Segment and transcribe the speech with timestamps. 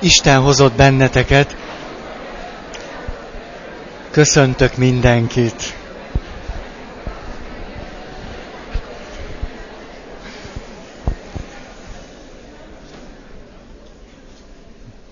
[0.00, 1.56] Isten hozott benneteket.
[4.10, 5.76] Köszöntök mindenkit.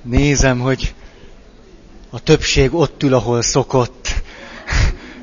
[0.02, 0.94] Nézem, hogy
[2.10, 4.14] a többség ott ül, ahol szokott.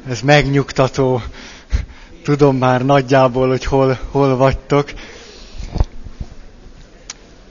[0.09, 1.21] Ez megnyugtató.
[2.23, 4.93] Tudom már nagyjából, hogy hol, hol vagytok.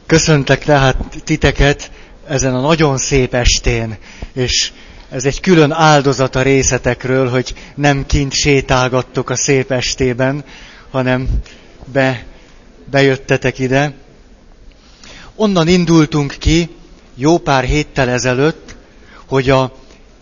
[0.07, 1.91] Köszöntek tehát titeket
[2.29, 3.97] ezen a nagyon szép estén,
[4.33, 4.73] és
[5.11, 10.45] ez egy külön áldozat a részetekről, hogy nem kint sétálgattok a szép estében,
[10.91, 11.29] hanem
[11.93, 12.25] be,
[12.91, 13.95] bejöttetek ide.
[15.35, 16.69] Onnan indultunk ki
[17.15, 18.77] jó pár héttel ezelőtt,
[19.27, 19.73] hogy a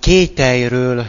[0.00, 1.06] kételyről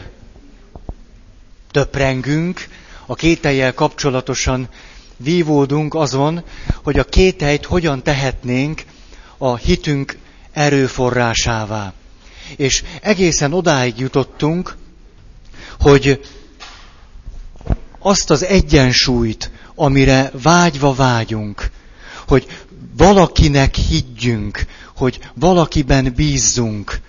[1.72, 2.68] töprengünk,
[3.06, 4.70] a kételjel kapcsolatosan
[5.18, 6.44] vívódunk azon,
[6.84, 8.84] hogy a kételyt hogyan tehetnénk
[9.38, 10.18] a hitünk
[10.54, 11.94] erőforrásává.
[12.56, 14.76] És egészen odáig jutottunk,
[15.80, 16.22] hogy
[18.00, 21.72] azt az egyensúlyt, amire vágyva vágyunk,
[22.28, 22.48] hogy
[22.98, 27.00] valakinek higgyünk, hogy valakiben bízzunk,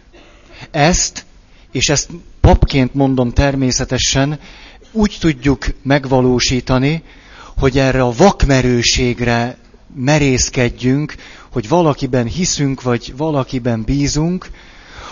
[0.70, 1.24] ezt,
[1.72, 4.38] és ezt papként mondom természetesen,
[4.92, 7.02] úgy tudjuk megvalósítani,
[7.58, 9.56] hogy erre a vakmerőségre
[9.94, 11.14] merészkedjünk,
[11.52, 14.50] hogy valakiben hiszünk, vagy valakiben bízunk,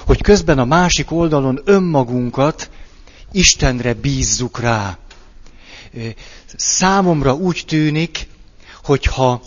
[0.06, 2.70] hogy közben a másik oldalon önmagunkat
[3.32, 4.98] Istenre bízzuk rá.
[6.56, 8.28] Számomra úgy tűnik,
[8.84, 9.42] hogyha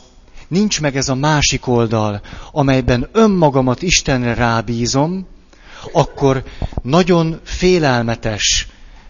[0.47, 2.21] nincs meg ez a másik oldal,
[2.51, 5.27] amelyben önmagamat Istenre rábízom,
[5.91, 6.43] akkor
[6.81, 8.67] nagyon félelmetes,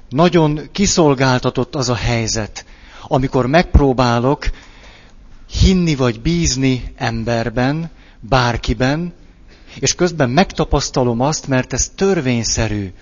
[0.10, 2.66] nagyon kiszolgáltatott az a helyzet,
[3.08, 4.50] amikor megpróbálok
[5.60, 9.14] hinni vagy bízni emberben, bárkiben,
[9.80, 12.94] és közben megtapasztalom azt, mert ez törvényszerű,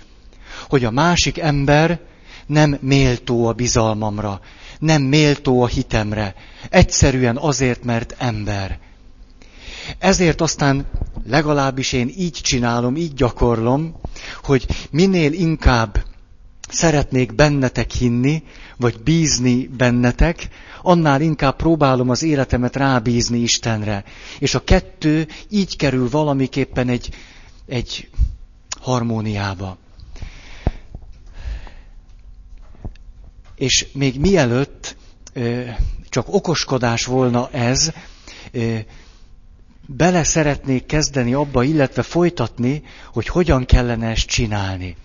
[0.68, 2.00] hogy a másik ember
[2.46, 4.40] nem méltó a bizalmamra,
[4.78, 6.34] nem méltó a hitemre,
[6.70, 8.78] egyszerűen azért, mert ember.
[9.98, 10.86] Ezért aztán
[11.26, 14.00] legalábbis én így csinálom, így gyakorlom,
[14.42, 16.04] hogy minél inkább
[16.72, 18.42] szeretnék bennetek hinni,
[18.76, 20.48] vagy bízni bennetek,
[20.82, 24.04] annál inkább próbálom az életemet rábízni Istenre.
[24.38, 27.14] És a kettő így kerül valamiképpen egy,
[27.66, 28.08] egy
[28.80, 29.78] harmóniába.
[33.54, 34.96] És még mielőtt
[36.08, 37.92] csak okoskodás volna ez,
[39.86, 42.82] bele szeretnék kezdeni abba, illetve folytatni,
[43.12, 44.96] hogy hogyan kellene ezt csinálni.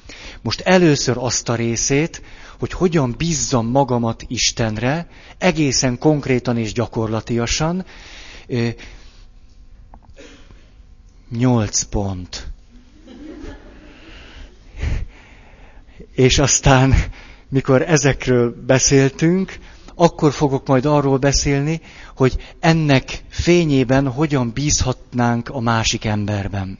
[0.41, 2.21] Most először azt a részét,
[2.59, 5.07] hogy hogyan bízzam magamat Istenre,
[5.37, 7.85] egészen konkrétan és gyakorlatiasan.
[11.29, 12.47] Nyolc pont.
[16.11, 16.93] És aztán,
[17.49, 19.57] mikor ezekről beszéltünk,
[19.99, 21.81] akkor fogok majd arról beszélni,
[22.15, 26.79] hogy ennek fényében hogyan bízhatnánk a másik emberben.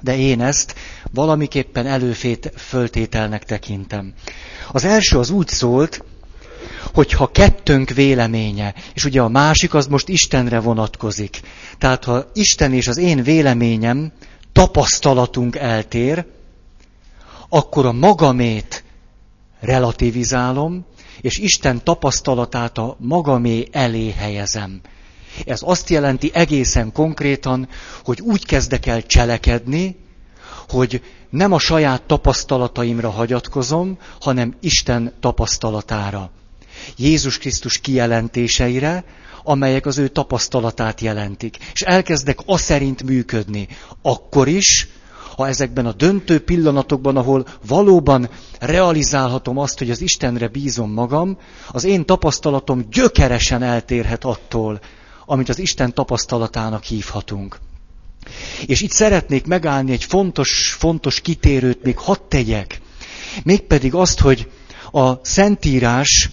[0.00, 0.74] De én ezt
[1.12, 4.12] valamiképpen előföltételnek tekintem.
[4.72, 6.04] Az első az úgy szólt,
[6.94, 11.40] hogy ha kettőnk véleménye, és ugye a másik az most Istenre vonatkozik.
[11.78, 14.12] Tehát ha Isten és az én véleményem,
[14.52, 16.24] tapasztalatunk eltér,
[17.48, 18.84] akkor a magamét
[19.60, 20.84] relativizálom,
[21.20, 24.80] és Isten tapasztalatát a magamé elé helyezem.
[25.46, 27.68] Ez azt jelenti egészen konkrétan,
[28.04, 29.96] hogy úgy kezdek el cselekedni,
[30.68, 36.30] hogy nem a saját tapasztalataimra hagyatkozom, hanem Isten tapasztalatára.
[36.96, 39.04] Jézus Krisztus kijelentéseire,
[39.42, 41.56] amelyek az ő tapasztalatát jelentik.
[41.72, 43.68] És elkezdek a szerint működni.
[44.02, 44.88] Akkor is,
[45.36, 48.28] ha ezekben a döntő pillanatokban, ahol valóban
[48.60, 51.38] realizálhatom azt, hogy az Istenre bízom magam,
[51.70, 54.80] az én tapasztalatom gyökeresen eltérhet attól,
[55.26, 57.58] amit az Isten tapasztalatának hívhatunk.
[58.66, 62.80] És itt szeretnék megállni egy fontos, fontos kitérőt, még hadd tegyek.
[63.44, 64.50] Mégpedig azt, hogy
[64.90, 66.30] a Szentírás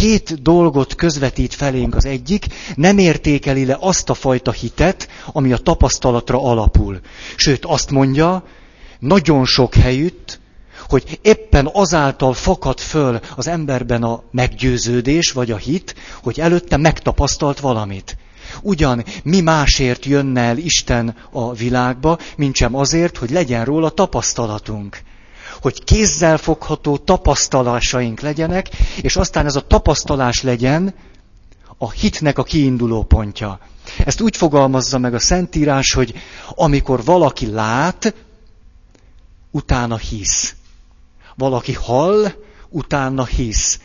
[0.00, 5.56] két dolgot közvetít felénk az egyik, nem értékeli le azt a fajta hitet, ami a
[5.56, 7.00] tapasztalatra alapul.
[7.36, 8.44] Sőt, azt mondja,
[8.98, 10.40] nagyon sok helyütt,
[10.88, 17.60] hogy éppen azáltal fakad föl az emberben a meggyőződés, vagy a hit, hogy előtte megtapasztalt
[17.60, 18.16] valamit.
[18.62, 25.02] Ugyan mi másért jönne el Isten a világba, mint sem azért, hogy legyen róla tapasztalatunk.
[25.60, 28.68] Hogy kézzel fogható tapasztalásaink legyenek,
[29.02, 30.94] és aztán ez a tapasztalás legyen
[31.78, 33.58] a hitnek a kiinduló pontja.
[34.04, 36.14] Ezt úgy fogalmazza meg a Szentírás, hogy
[36.54, 38.14] amikor valaki lát,
[39.50, 40.54] utána hisz.
[41.36, 42.32] Valaki hall,
[42.68, 43.80] utána hisz.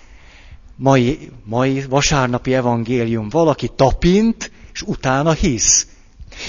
[0.75, 5.87] Mai, mai vasárnapi evangélium, valaki tapint, és utána hisz.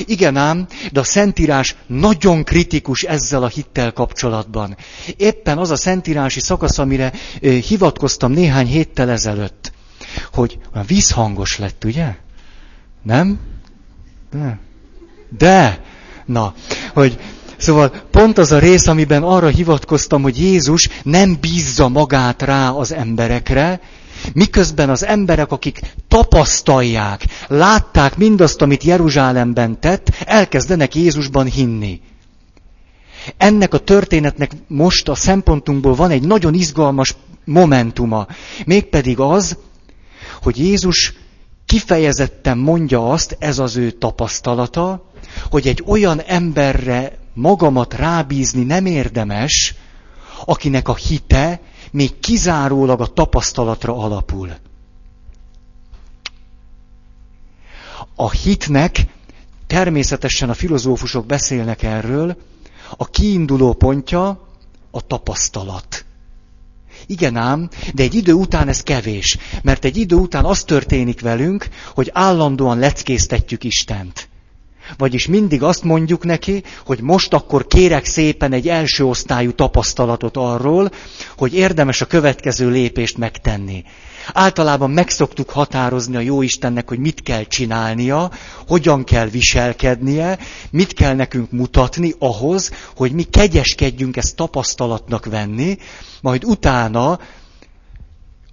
[0.05, 4.77] Igen ám, de a Szentírás nagyon kritikus ezzel a hittel kapcsolatban.
[5.17, 9.73] Éppen az a Szentírási szakasz, amire hivatkoztam néhány héttel ezelőtt,
[10.33, 12.15] hogy vízhangos lett, ugye?
[13.03, 13.41] Nem?
[14.31, 14.59] De.
[15.38, 15.85] De.
[16.27, 16.55] Na,
[16.93, 17.19] hogy
[17.56, 22.93] Szóval pont az a rész, amiben arra hivatkoztam, hogy Jézus nem bízza magát rá az
[22.93, 23.81] emberekre,
[24.33, 32.01] miközben az emberek, akik tapasztalják, látták mindazt, amit Jeruzsálemben tett, elkezdenek Jézusban hinni.
[33.37, 37.15] Ennek a történetnek most a szempontunkból van egy nagyon izgalmas
[37.45, 38.27] momentuma,
[38.65, 39.57] mégpedig az,
[40.43, 41.13] hogy Jézus
[41.67, 45.11] kifejezetten mondja azt, ez az ő tapasztalata,
[45.51, 49.75] hogy egy olyan emberre magamat rábízni nem érdemes,
[50.45, 51.61] akinek a hite
[51.96, 54.56] még kizárólag a tapasztalatra alapul.
[58.14, 59.06] A hitnek,
[59.66, 62.37] természetesen a filozófusok beszélnek erről,
[62.96, 64.48] a kiinduló pontja
[64.90, 66.04] a tapasztalat.
[67.06, 71.69] Igen ám, de egy idő után ez kevés, mert egy idő után az történik velünk,
[71.94, 74.28] hogy állandóan leckésztetjük Istent.
[74.97, 80.91] Vagyis mindig azt mondjuk neki, hogy most akkor kérek szépen egy első osztályú tapasztalatot arról,
[81.37, 83.85] hogy érdemes a következő lépést megtenni.
[84.33, 88.31] Általában megszoktuk határozni a jó Istennek, hogy mit kell csinálnia,
[88.67, 90.38] hogyan kell viselkednie,
[90.71, 95.77] mit kell nekünk mutatni ahhoz, hogy mi kegyeskedjünk ezt tapasztalatnak venni,
[96.21, 97.19] majd utána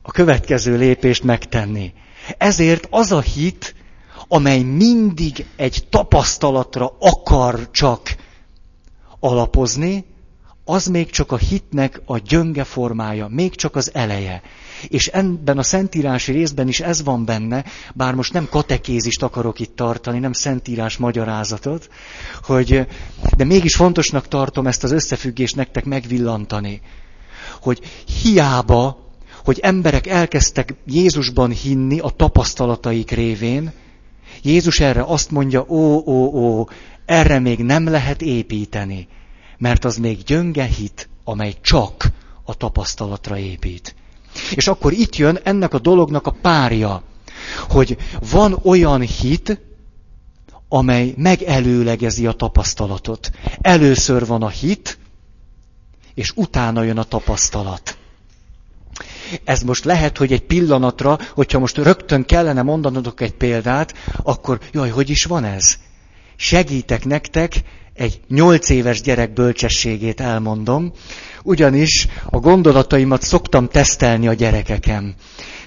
[0.01, 1.93] a következő lépést megtenni.
[2.37, 3.75] Ezért az a hit,
[4.33, 8.15] amely mindig egy tapasztalatra akar csak
[9.19, 10.05] alapozni,
[10.65, 14.41] az még csak a hitnek a gyönge formája, még csak az eleje.
[14.87, 19.75] És ebben a szentírási részben is ez van benne, bár most nem katekézist akarok itt
[19.75, 21.89] tartani, nem szentírás magyarázatot,
[22.43, 22.87] hogy,
[23.37, 26.81] de mégis fontosnak tartom ezt az összefüggést nektek megvillantani,
[27.61, 27.79] hogy
[28.21, 29.11] hiába,
[29.43, 33.81] hogy emberek elkezdtek Jézusban hinni a tapasztalataik révén,
[34.41, 36.67] Jézus erre azt mondja, ó, ó, ó,
[37.05, 39.07] erre még nem lehet építeni,
[39.57, 42.11] mert az még gyönge hit, amely csak
[42.43, 43.95] a tapasztalatra épít.
[44.55, 47.03] És akkor itt jön ennek a dolognak a párja,
[47.69, 47.97] hogy
[48.31, 49.61] van olyan hit,
[50.69, 53.31] amely megelőlegezi a tapasztalatot.
[53.61, 54.97] Először van a hit,
[56.13, 57.97] és utána jön a tapasztalat.
[59.43, 63.93] Ez most lehet, hogy egy pillanatra, hogyha most rögtön kellene mondanodok egy példát,
[64.23, 65.75] akkor jaj, hogy is van ez?
[66.35, 67.61] Segítek nektek,
[67.93, 70.91] egy nyolc éves gyerek bölcsességét elmondom,
[71.43, 75.15] ugyanis a gondolataimat szoktam tesztelni a gyerekeken.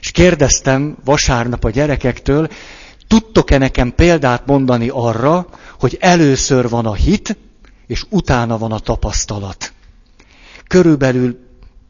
[0.00, 2.48] És kérdeztem vasárnap a gyerekektől,
[3.06, 5.46] tudtok-e nekem példát mondani arra,
[5.78, 7.36] hogy először van a hit,
[7.86, 9.72] és utána van a tapasztalat.
[10.66, 11.45] Körülbelül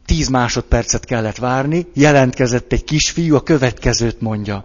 [0.06, 4.64] tíz másodpercet kellett várni, jelentkezett egy kisfiú, a következőt mondja.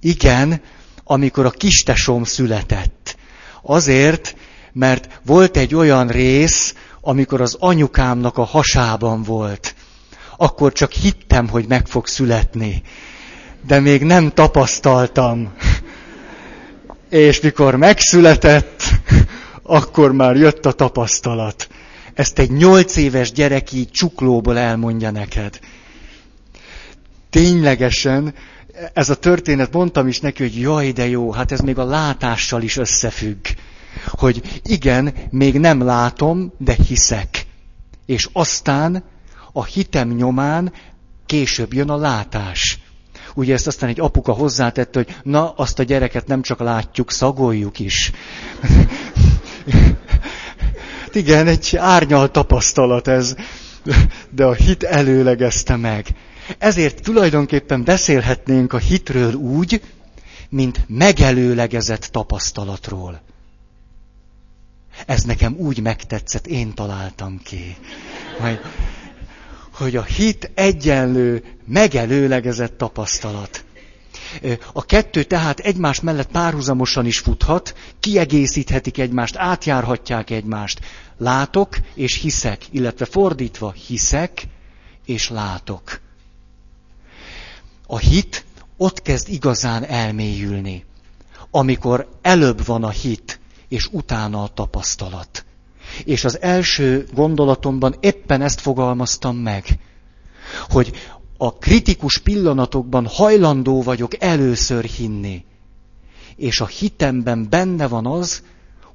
[0.00, 0.60] Igen,
[1.04, 3.16] amikor a kistesom született.
[3.62, 4.36] Azért,
[4.72, 9.74] mert volt egy olyan rész, amikor az anyukámnak a hasában volt.
[10.36, 12.82] Akkor csak hittem, hogy meg fog születni.
[13.66, 15.52] De még nem tapasztaltam.
[17.10, 18.82] És mikor megszületett,
[19.62, 21.68] akkor már jött a tapasztalat.
[22.18, 25.58] Ezt egy nyolc éves gyerek így csuklóból elmondja neked.
[27.30, 28.34] Ténylegesen
[28.92, 32.62] ez a történet, mondtam is neki, hogy jaj, de jó, hát ez még a látással
[32.62, 33.46] is összefügg.
[34.06, 37.46] Hogy igen, még nem látom, de hiszek.
[38.06, 39.04] És aztán
[39.52, 40.72] a hitem nyomán
[41.26, 42.78] később jön a látás.
[43.34, 47.78] Ugye ezt aztán egy apuka hozzátette, hogy na, azt a gyereket nem csak látjuk, szagoljuk
[47.78, 48.10] is.
[51.16, 53.34] igen, egy árnyal tapasztalat ez,
[54.30, 56.06] de a hit előlegezte meg.
[56.58, 59.82] Ezért tulajdonképpen beszélhetnénk a hitről úgy,
[60.48, 63.20] mint megelőlegezett tapasztalatról.
[65.06, 67.76] Ez nekem úgy megtetszett, én találtam ki.
[68.40, 68.58] Majd,
[69.72, 73.64] hogy a hit egyenlő, megelőlegezett tapasztalat.
[74.72, 80.80] A kettő tehát egymás mellett párhuzamosan is futhat, kiegészíthetik egymást, átjárhatják egymást.
[81.16, 84.46] Látok és hiszek, illetve fordítva hiszek
[85.04, 86.00] és látok.
[87.86, 88.44] A hit
[88.76, 90.84] ott kezd igazán elmélyülni,
[91.50, 95.44] amikor előbb van a hit, és utána a tapasztalat.
[96.04, 99.78] És az első gondolatomban éppen ezt fogalmaztam meg,
[100.68, 100.92] hogy
[101.38, 105.44] a kritikus pillanatokban hajlandó vagyok először hinni.
[106.36, 108.42] És a hitemben benne van az,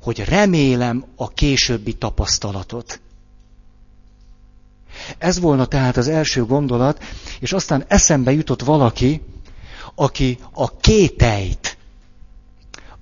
[0.02, 3.02] hogy remélem a későbbi tapasztalatot.
[5.18, 7.04] Ez volna tehát az első gondolat,
[7.40, 9.22] és aztán eszembe jutott valaki,
[9.96, 11.78] aki a kételyt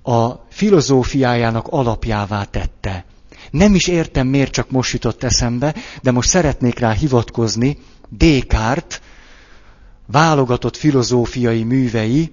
[0.02, 3.04] a filozófiájának alapjává tette.
[3.50, 7.78] Nem is értem, miért csak most jutott eszembe, de most szeretnék rá hivatkozni.
[8.08, 9.00] Descartes
[10.06, 12.32] válogatott filozófiai művei,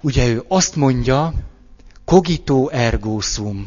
[0.00, 1.34] ugye ő azt mondja,
[2.04, 3.66] cogito ergo sum,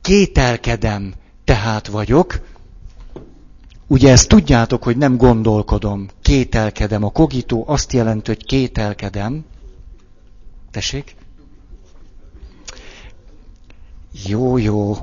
[0.00, 2.40] kételkedem, tehát vagyok,
[3.90, 7.04] Ugye ezt tudjátok, hogy nem gondolkodom, kételkedem.
[7.04, 9.44] A kogitó azt jelenti, hogy kételkedem.
[10.70, 11.14] Tessék?
[14.26, 14.96] Jó, jó.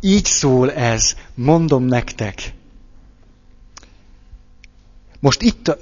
[0.00, 2.52] Így szól ez, mondom nektek.
[5.20, 5.76] Most itt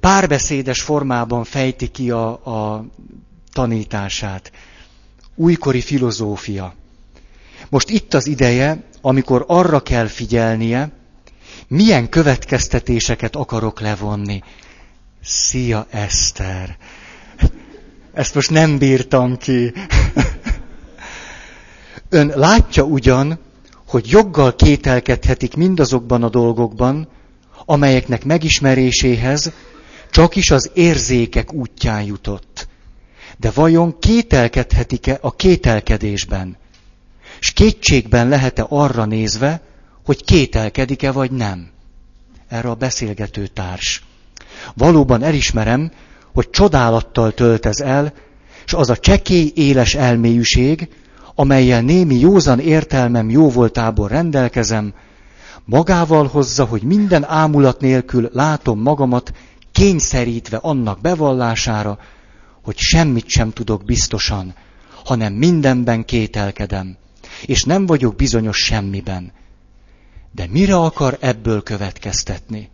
[0.00, 2.84] párbeszédes formában fejti ki a, a
[3.52, 4.52] tanítását.
[5.34, 6.74] Újkori filozófia.
[7.68, 10.92] Most itt az ideje, amikor arra kell figyelnie,
[11.68, 14.42] milyen következtetéseket akarok levonni.
[15.22, 16.76] Szia, Eszter!
[18.12, 19.72] Ezt most nem bírtam ki.
[22.08, 23.38] Ön látja ugyan,
[23.94, 27.08] hogy joggal kételkedhetik mindazokban a dolgokban,
[27.64, 29.52] amelyeknek megismeréséhez
[30.10, 32.68] csak is az érzékek útján jutott.
[33.36, 36.56] De vajon kételkedhetik-e a kételkedésben?
[37.40, 39.60] És kétségben lehet-e arra nézve,
[40.04, 41.70] hogy kételkedik-e vagy nem?
[42.48, 44.04] Erre a beszélgető társ.
[44.74, 45.90] Valóban elismerem,
[46.32, 48.12] hogy csodálattal tölt ez el,
[48.64, 50.88] és az a csekély éles elmélyűség,
[51.34, 54.94] amelyel némi józan értelmem jóvoltából rendelkezem,
[55.64, 59.32] magával hozza, hogy minden ámulat nélkül látom magamat
[59.72, 61.98] kényszerítve annak bevallására,
[62.62, 64.54] hogy semmit sem tudok biztosan,
[65.04, 66.96] hanem mindenben kételkedem
[67.46, 69.32] és nem vagyok bizonyos semmiben.
[70.32, 72.70] De mire akar ebből következtetni?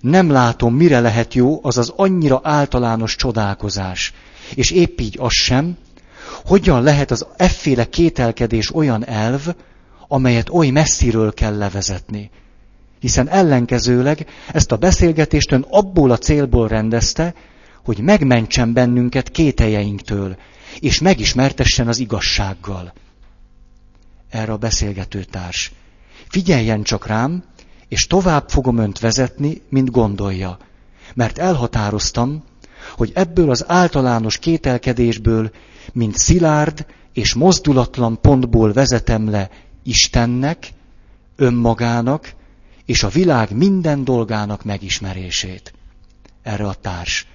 [0.00, 4.12] Nem látom, mire lehet jó az az annyira általános csodálkozás.
[4.54, 5.76] És épp így az sem,
[6.44, 9.48] hogyan lehet az efféle kételkedés olyan elv,
[10.08, 12.30] amelyet oly messziről kell levezetni.
[13.00, 17.34] Hiszen ellenkezőleg ezt a beszélgetést ön abból a célból rendezte,
[17.84, 20.36] hogy megmentsen bennünket kételjeinktől,
[20.80, 22.92] és megismertessen az igazsággal
[24.30, 25.24] erre a beszélgető.
[26.28, 27.44] Figyeljen csak rám,
[27.88, 30.58] és tovább fogom önt vezetni, mint gondolja.
[31.14, 32.44] Mert elhatároztam,
[32.96, 35.50] hogy ebből az általános kételkedésből,
[35.92, 39.50] mint szilárd és mozdulatlan pontból vezetem le
[39.82, 40.68] Istennek,
[41.36, 42.34] önmagának
[42.84, 45.72] és a világ minden dolgának megismerését.
[46.42, 47.26] Erre a társ.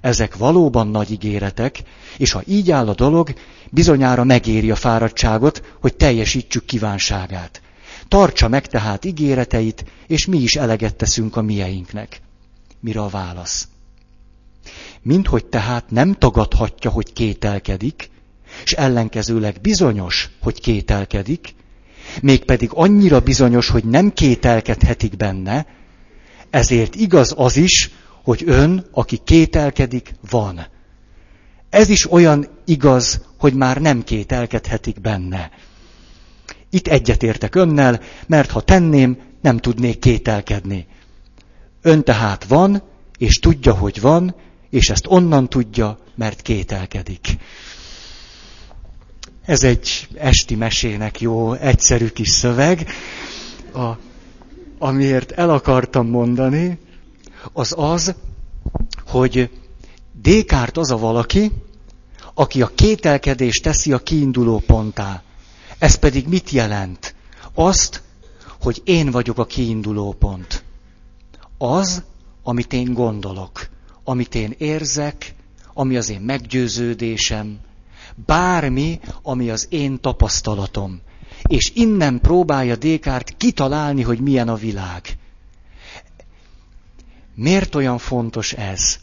[0.00, 1.82] Ezek valóban nagy ígéretek,
[2.16, 3.34] és ha így áll a dolog,
[3.70, 7.62] bizonyára megéri a fáradtságot, hogy teljesítsük kívánságát.
[8.08, 12.20] Tartsa meg tehát ígéreteit, és mi is eleget teszünk a mieinknek.
[12.80, 13.68] Mire a válasz?
[15.02, 18.10] Minthogy tehát nem tagadhatja, hogy kételkedik,
[18.64, 21.54] és ellenkezőleg bizonyos, hogy kételkedik,
[22.22, 25.66] mégpedig annyira bizonyos, hogy nem kételkedhetik benne,
[26.50, 27.90] ezért igaz az is,
[28.22, 30.66] hogy ön, aki kételkedik, van.
[31.70, 35.50] Ez is olyan igaz, hogy már nem kételkedhetik benne.
[36.70, 40.86] Itt egyetértek önnel, mert ha tenném, nem tudnék kételkedni.
[41.82, 42.82] Ön tehát van,
[43.18, 44.34] és tudja, hogy van,
[44.70, 47.36] és ezt onnan tudja, mert kételkedik.
[49.44, 52.88] Ez egy esti mesének jó, egyszerű kis szöveg,
[53.74, 53.88] a,
[54.78, 56.78] amiért el akartam mondani,
[57.52, 58.14] az az,
[59.06, 59.50] hogy
[60.22, 61.52] Dékárt az a valaki,
[62.34, 65.22] aki a kételkedést teszi a kiinduló pontá.
[65.78, 67.14] Ez pedig mit jelent?
[67.54, 68.02] Azt,
[68.60, 70.64] hogy én vagyok a kiinduló pont.
[71.58, 72.02] Az,
[72.42, 73.67] amit én gondolok,
[74.08, 75.34] amit én érzek,
[75.74, 77.58] ami az én meggyőződésem,
[78.26, 81.00] bármi, ami az én tapasztalatom.
[81.42, 85.18] És innen próbálja Dékárt kitalálni, hogy milyen a világ.
[87.34, 88.98] Miért olyan fontos ez?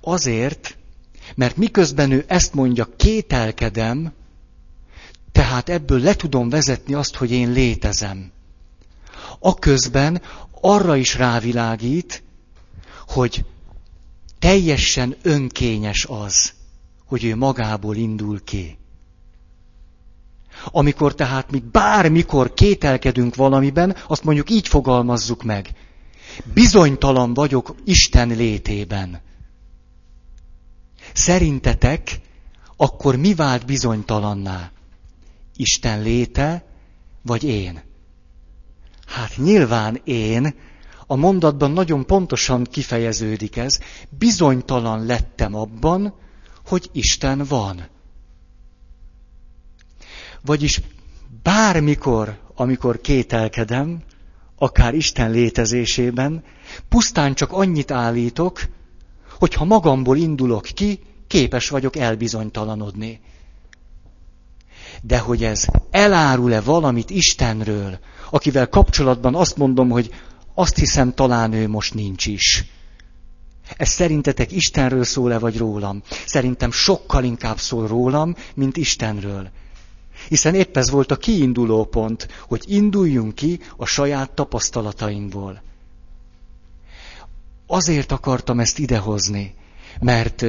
[0.00, 0.76] Azért,
[1.34, 4.12] mert miközben ő ezt mondja, kételkedem,
[5.32, 8.32] tehát ebből le tudom vezetni azt, hogy én létezem.
[9.38, 10.22] aközben
[10.60, 12.22] arra is rávilágít,
[13.06, 13.44] hogy
[14.42, 16.52] teljesen önkényes az,
[17.06, 18.78] hogy ő magából indul ki.
[20.64, 25.70] Amikor tehát mi bármikor kételkedünk valamiben, azt mondjuk így fogalmazzuk meg.
[26.54, 29.20] Bizonytalan vagyok Isten létében.
[31.12, 32.20] Szerintetek
[32.76, 34.70] akkor mi vált bizonytalanná?
[35.56, 36.64] Isten léte,
[37.22, 37.82] vagy én?
[39.06, 40.54] Hát nyilván én,
[41.12, 43.78] a mondatban nagyon pontosan kifejeződik ez,
[44.18, 46.14] bizonytalan lettem abban,
[46.66, 47.88] hogy Isten van.
[50.44, 50.80] Vagyis
[51.42, 54.02] bármikor, amikor kételkedem,
[54.58, 56.44] akár Isten létezésében,
[56.88, 58.60] pusztán csak annyit állítok,
[59.38, 63.20] hogy ha magamból indulok ki, képes vagyok elbizonytalanodni.
[65.02, 67.98] De hogy ez elárul-e valamit Istenről,
[68.30, 70.10] akivel kapcsolatban azt mondom, hogy
[70.54, 72.64] azt hiszem talán ő most nincs is.
[73.76, 76.02] Ez szerintetek Istenről szól-e vagy rólam?
[76.26, 79.50] Szerintem sokkal inkább szól rólam, mint Istenről.
[80.28, 85.62] Hiszen épp ez volt a kiinduló pont, hogy induljunk ki a saját tapasztalatainkból.
[87.66, 89.54] Azért akartam ezt idehozni,
[90.00, 90.44] mert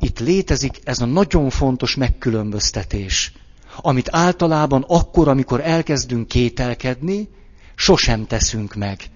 [0.00, 3.32] itt létezik ez a nagyon fontos megkülönböztetés,
[3.76, 7.28] amit általában akkor, amikor elkezdünk kételkedni,
[7.74, 9.10] sosem teszünk meg,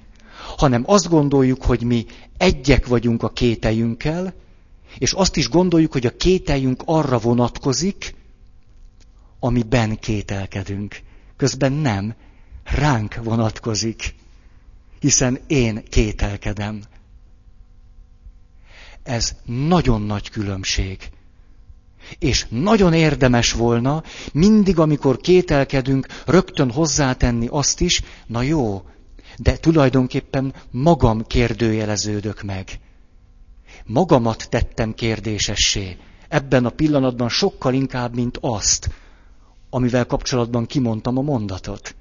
[0.57, 2.07] hanem azt gondoljuk, hogy mi
[2.37, 4.35] egyek vagyunk a kételjünkkel,
[4.99, 8.15] és azt is gondoljuk, hogy a kételjünk arra vonatkozik,
[9.41, 11.01] amiben kételkedünk.
[11.37, 12.15] Közben nem,
[12.65, 14.15] ránk vonatkozik,
[15.01, 16.83] hiszen én kételkedem.
[19.03, 21.11] Ez nagyon nagy különbség.
[22.19, 28.85] És nagyon érdemes volna mindig, amikor kételkedünk, rögtön hozzátenni azt is, na jó,
[29.37, 32.81] de tulajdonképpen magam kérdőjeleződök meg.
[33.85, 35.97] Magamat tettem kérdésessé.
[36.29, 38.91] Ebben a pillanatban sokkal inkább, mint azt,
[39.71, 41.95] amivel kapcsolatban kimondtam a mondatot.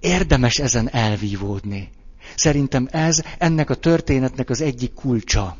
[0.00, 1.90] Érdemes ezen elvívódni.
[2.34, 5.56] Szerintem ez ennek a történetnek az egyik kulcsa.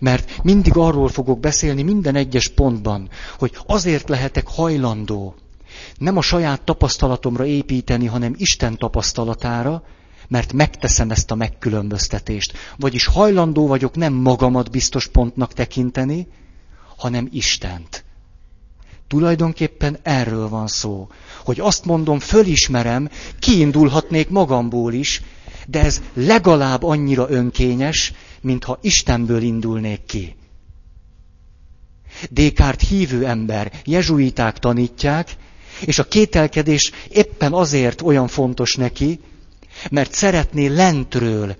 [0.00, 3.08] Mert mindig arról fogok beszélni minden egyes pontban,
[3.38, 5.34] hogy azért lehetek hajlandó
[5.98, 9.82] nem a saját tapasztalatomra építeni, hanem Isten tapasztalatára,
[10.28, 12.52] mert megteszem ezt a megkülönböztetést.
[12.76, 16.26] Vagyis hajlandó vagyok nem magamat biztos pontnak tekinteni,
[16.96, 18.04] hanem Istent.
[19.06, 21.08] Tulajdonképpen erről van szó,
[21.44, 23.08] hogy azt mondom, fölismerem,
[23.38, 25.22] kiindulhatnék magamból is,
[25.66, 30.36] de ez legalább annyira önkényes, mintha Istenből indulnék ki.
[32.30, 35.36] Descartes hívő ember, jezsuiták tanítják,
[35.80, 39.20] és a kételkedés éppen azért olyan fontos neki,
[39.90, 41.56] mert szeretné lentről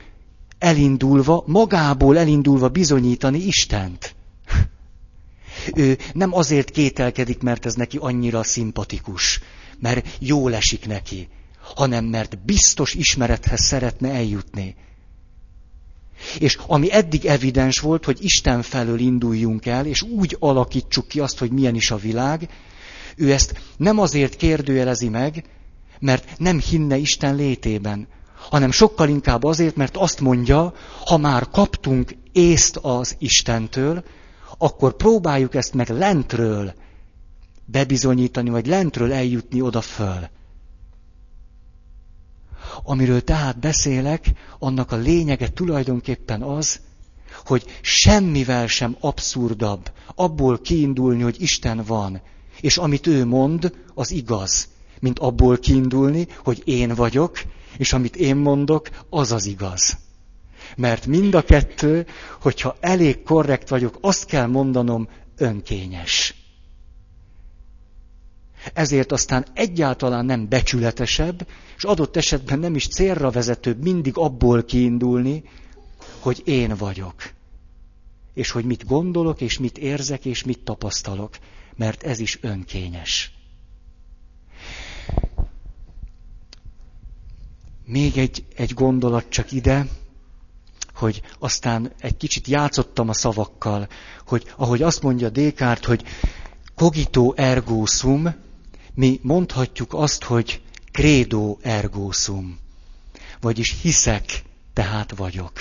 [0.59, 4.15] elindulva, magából elindulva bizonyítani Istent.
[5.75, 9.41] Ő nem azért kételkedik, mert ez neki annyira szimpatikus,
[9.79, 11.29] mert jól esik neki,
[11.75, 14.77] hanem mert biztos ismerethez szeretne eljutni.
[16.39, 21.39] És ami eddig evidens volt, hogy Isten felől induljunk el, és úgy alakítsuk ki azt,
[21.39, 22.49] hogy milyen is a világ,
[23.17, 25.45] ő ezt nem azért kérdőjelezi meg,
[25.99, 28.09] mert nem hinne Isten létében,
[28.51, 34.05] hanem sokkal inkább azért, mert azt mondja, ha már kaptunk észt az Istentől,
[34.59, 36.75] akkor próbáljuk ezt meg lentről
[37.65, 40.29] bebizonyítani, vagy lentről eljutni oda föl.
[42.83, 46.81] Amiről tehát beszélek, annak a lényege tulajdonképpen az,
[47.45, 52.21] hogy semmivel sem abszurdabb abból kiindulni, hogy Isten van,
[52.63, 54.69] és amit ő mond, az igaz,
[55.01, 57.43] mint abból kiindulni, hogy én vagyok,
[57.77, 59.97] és amit én mondok, az az igaz.
[60.77, 62.07] Mert mind a kettő,
[62.41, 66.35] hogyha elég korrekt vagyok, azt kell mondanom, önkényes.
[68.73, 71.47] Ezért aztán egyáltalán nem becsületesebb,
[71.77, 75.45] és adott esetben nem is célra vezetőbb mindig abból kiindulni,
[76.19, 77.31] hogy én vagyok.
[78.35, 81.37] És hogy mit gondolok, és mit érzek, és mit tapasztalok.
[81.77, 83.33] Mert ez is önkényes.
[87.85, 89.87] Még egy, egy gondolat csak ide,
[90.95, 93.89] hogy aztán egy kicsit játszottam a szavakkal,
[94.27, 96.05] hogy ahogy azt mondja Descartes, hogy
[96.75, 98.35] cogito ergo sum,
[98.95, 102.59] mi mondhatjuk azt, hogy credo ergo sum,
[103.41, 105.53] vagyis hiszek, tehát vagyok.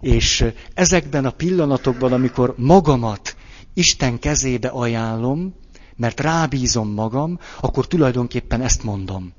[0.00, 3.36] És ezekben a pillanatokban, amikor magamat
[3.74, 5.54] Isten kezébe ajánlom,
[5.96, 9.32] mert rábízom magam, akkor tulajdonképpen ezt mondom,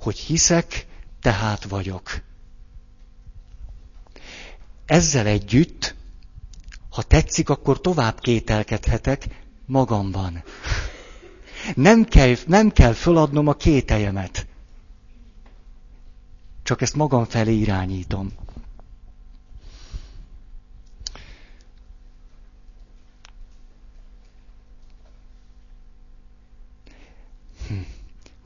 [0.00, 0.86] hogy hiszek,
[1.20, 2.20] tehát vagyok.
[4.86, 5.94] Ezzel együtt,
[6.90, 9.26] ha tetszik, akkor tovább kételkedhetek
[9.66, 10.42] magamban.
[11.74, 14.46] Nem kell, nem kell föladnom a kételjemet.
[16.62, 18.32] Csak ezt magam felé irányítom.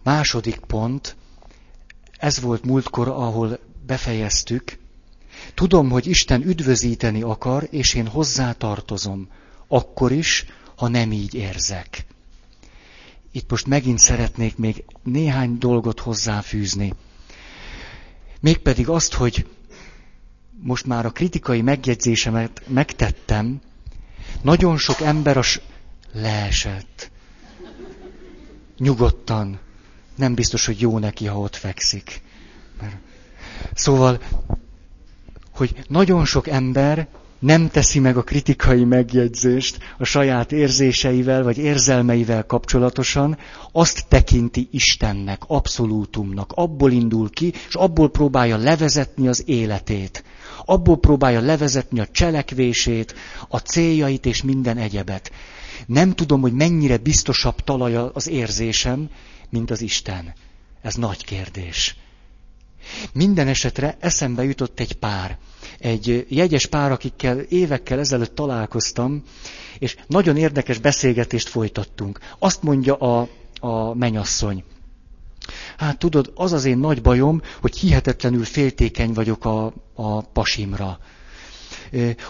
[0.02, 1.16] Második pont,
[2.18, 4.78] ez volt múltkor, ahol befejeztük.
[5.54, 9.28] Tudom, hogy Isten üdvözíteni akar, és én hozzá tartozom.
[9.68, 12.04] Akkor is, ha nem így érzek.
[13.32, 16.94] Itt most megint szeretnék még néhány dolgot hozzáfűzni.
[18.40, 19.46] Mégpedig azt, hogy
[20.60, 23.60] most már a kritikai megjegyzésemet megtettem,
[24.42, 25.42] nagyon sok ember a
[26.12, 27.10] leesett.
[28.78, 29.60] Nyugodtan.
[30.14, 32.22] Nem biztos, hogy jó neki, ha ott fekszik.
[33.74, 34.20] Szóval,
[35.52, 37.08] hogy nagyon sok ember
[37.42, 43.38] nem teszi meg a kritikai megjegyzést a saját érzéseivel vagy érzelmeivel kapcsolatosan,
[43.72, 50.24] azt tekinti Istennek, abszolútumnak, abból indul ki, és abból próbálja levezetni az életét.
[50.64, 53.14] Abból próbálja levezetni a cselekvését,
[53.48, 55.30] a céljait és minden egyebet.
[55.86, 59.08] Nem tudom, hogy mennyire biztosabb talaja az érzésem,
[59.52, 60.32] mint az Isten.
[60.82, 61.96] Ez nagy kérdés.
[63.12, 65.38] Minden esetre eszembe jutott egy pár.
[65.78, 69.22] Egy jegyes pár, akikkel évekkel ezelőtt találkoztam,
[69.78, 72.18] és nagyon érdekes beszélgetést folytattunk.
[72.38, 73.28] Azt mondja a,
[73.60, 74.64] a menyasszony.
[75.76, 80.98] Hát tudod, az az én nagy bajom, hogy hihetetlenül féltékeny vagyok a, a pasimra.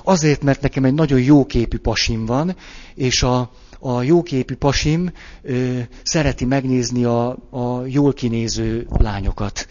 [0.05, 2.57] Azért, mert nekem egy nagyon jóképű pasim van,
[2.95, 9.67] és a, a jóképű pasim ö, szereti megnézni a, a jól kinéző lányokat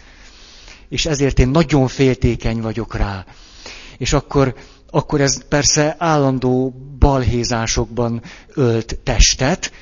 [0.92, 3.24] és ezért én nagyon féltékeny vagyok rá.
[3.98, 4.54] És akkor,
[4.90, 8.22] akkor ez persze állandó balhézásokban
[8.54, 9.72] ölt testet,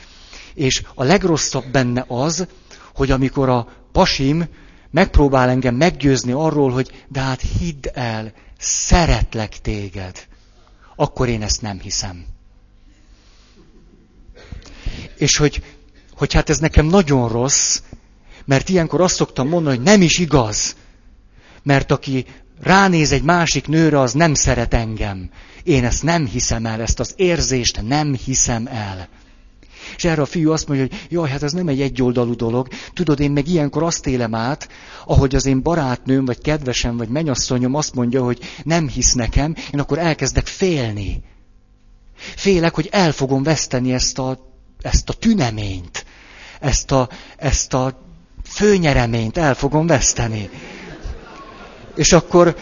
[0.55, 2.47] és a legrosszabb benne az,
[2.95, 4.45] hogy amikor a pasim
[4.91, 10.27] megpróbál engem meggyőzni arról, hogy de hát hidd el, szeretlek téged,
[10.97, 12.27] akkor én ezt nem hiszem.
[15.17, 15.63] És hogy,
[16.17, 17.81] hogy hát ez nekem nagyon rossz,
[18.45, 20.77] mert ilyenkor azt szoktam mondani, hogy nem is igaz,
[21.63, 22.27] mert aki
[22.61, 25.31] ránéz egy másik nőre, az nem szeret engem.
[25.63, 29.09] Én ezt nem hiszem el, ezt az érzést nem hiszem el.
[29.97, 32.69] És erre a fiú azt mondja, hogy jaj, hát ez nem egy egyoldalú dolog.
[32.95, 34.69] Tudod, én meg ilyenkor azt élem át,
[35.07, 39.81] ahogy az én barátnőm, vagy kedvesem, vagy menyasszonyom azt mondja, hogy nem hisz nekem, én
[39.81, 41.23] akkor elkezdek félni.
[42.17, 44.39] Félek, hogy el fogom veszteni ezt a,
[44.83, 46.05] ezt a tüneményt,
[46.61, 48.01] ezt a, ezt a
[48.45, 50.51] főnyereményt el fogom veszteni
[52.01, 52.57] és akkor,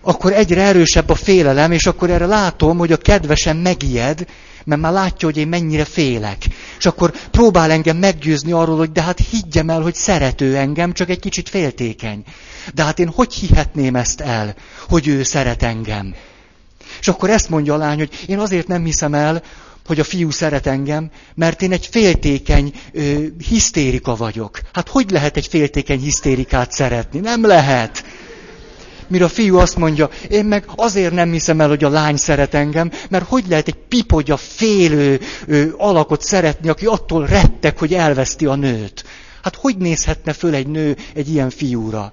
[0.00, 4.26] akkor egyre erősebb a félelem, és akkor erre látom, hogy a kedvesem megijed,
[4.64, 6.44] mert már látja, hogy én mennyire félek.
[6.78, 11.10] És akkor próbál engem meggyőzni arról, hogy de hát higgyem el, hogy szerető engem, csak
[11.10, 12.22] egy kicsit féltékeny.
[12.74, 14.54] De hát én hogy hihetném ezt el,
[14.88, 16.14] hogy ő szeret engem?
[17.00, 19.42] És akkor ezt mondja a lány, hogy én azért nem hiszem el,
[19.86, 24.60] hogy a fiú szeret engem, mert én egy féltékeny ö, hisztérika vagyok.
[24.72, 27.18] Hát hogy lehet egy féltékeny hisztérikát szeretni?
[27.18, 28.04] Nem lehet
[29.14, 32.54] mire a fiú azt mondja, én meg azért nem hiszem el, hogy a lány szeret
[32.54, 38.46] engem, mert hogy lehet egy pipogya félő ő, alakot szeretni, aki attól rettek, hogy elveszti
[38.46, 39.04] a nőt.
[39.42, 42.12] Hát hogy nézhetne föl egy nő egy ilyen fiúra?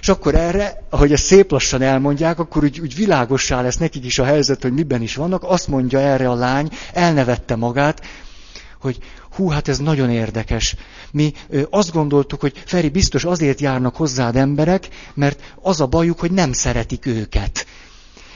[0.00, 4.18] És akkor erre, ahogy ezt szép lassan elmondják, akkor úgy, úgy világossá lesz nekik is
[4.18, 5.42] a helyzet, hogy miben is vannak.
[5.44, 8.00] Azt mondja erre a lány, elnevette magát,
[8.80, 8.98] hogy
[9.34, 10.76] hú, hát ez nagyon érdekes.
[11.10, 11.32] Mi
[11.70, 16.52] azt gondoltuk, hogy Feri biztos azért járnak hozzád emberek, mert az a bajuk, hogy nem
[16.52, 17.66] szeretik őket.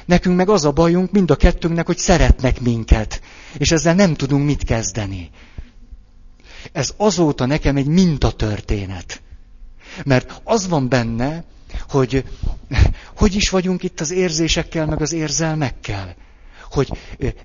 [0.04, 3.20] Nekünk meg az a bajunk mind a kettőnknek, hogy szeretnek minket.
[3.59, 5.30] És ezzel nem tudunk mit kezdeni.
[6.72, 9.22] Ez azóta nekem egy mintatörténet.
[10.04, 11.44] Mert az van benne,
[11.88, 12.24] hogy
[13.16, 16.16] hogy is vagyunk itt az érzésekkel, meg az érzelmekkel
[16.70, 16.90] hogy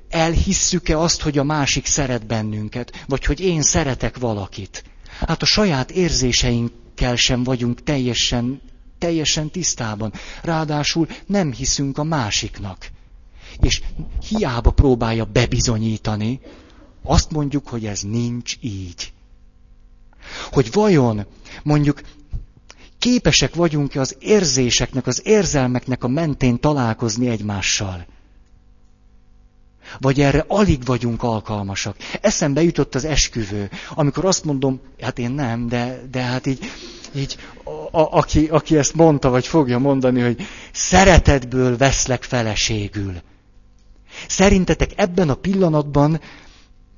[0.09, 4.83] elhisszük-e azt, hogy a másik szeret bennünket, vagy hogy én szeretek valakit.
[5.19, 8.61] Hát a saját érzéseinkkel sem vagyunk teljesen,
[8.97, 10.13] teljesen tisztában.
[10.43, 12.89] Ráadásul nem hiszünk a másiknak.
[13.59, 13.81] És
[14.27, 16.39] hiába próbálja bebizonyítani,
[17.03, 19.13] azt mondjuk, hogy ez nincs így.
[20.51, 21.25] Hogy vajon
[21.63, 22.01] mondjuk
[22.99, 28.05] képesek vagyunk-e az érzéseknek, az érzelmeknek a mentén találkozni egymással.
[29.99, 31.95] Vagy erre alig vagyunk alkalmasak.
[32.21, 36.71] Eszembe jutott az esküvő, amikor azt mondom, hát én nem, de, de hát így,
[37.15, 43.13] így a, a, aki, aki ezt mondta, vagy fogja mondani, hogy szeretetből veszlek feleségül.
[44.27, 46.21] Szerintetek ebben a pillanatban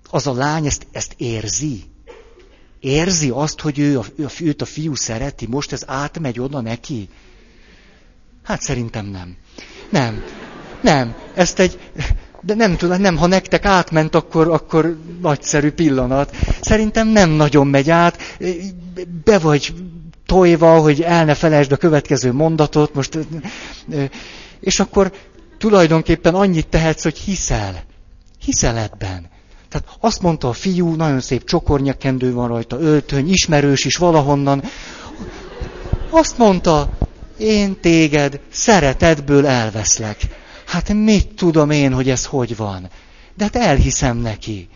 [0.10, 1.84] az a lány ezt, ezt érzi?
[2.80, 4.06] Érzi azt, hogy ő a,
[4.40, 5.48] őt a fiú szereti?
[5.48, 7.10] Most ez átmegy oda neki?
[8.44, 9.38] Hát szerintem nem.
[9.90, 10.24] Nem.
[10.82, 11.16] Nem.
[11.34, 11.80] Ezt egy,
[12.46, 16.36] de nem tudom, nem, ha nektek átment, akkor, akkor nagyszerű pillanat.
[16.62, 18.18] Szerintem nem nagyon megy át.
[19.24, 19.74] Be vagy
[20.26, 23.18] tojva, hogy el ne felejtsd a következő mondatot, most,
[24.60, 25.12] és akkor
[25.58, 27.84] tulajdonképpen annyit tehetsz, hogy hiszel.
[28.40, 29.32] Hiszel ebben.
[29.70, 34.64] Tehát azt mondta a fiú, nagyon szép csokornyakendő van rajta, öltöny, ismerős is valahonnan.
[36.10, 36.90] Azt mondta,
[37.38, 40.18] én téged szeretetből elveszlek.
[40.74, 42.90] Hát mit tudom én, hogy ez hogy van?
[43.38, 44.70] De hát elhiszem neki.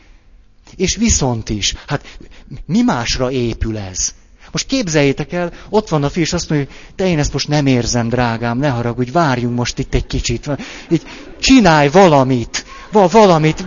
[0.76, 2.18] És viszont is, hát
[2.66, 4.14] mi másra épül ez?
[4.52, 7.48] Most képzeljétek el, ott van a fiú, és azt mondja, hogy te én ezt most
[7.48, 10.50] nem érzem, drágám, ne haragudj, várjunk most itt egy kicsit.
[10.90, 11.02] Így
[11.40, 13.66] csinálj valamit, va valamit,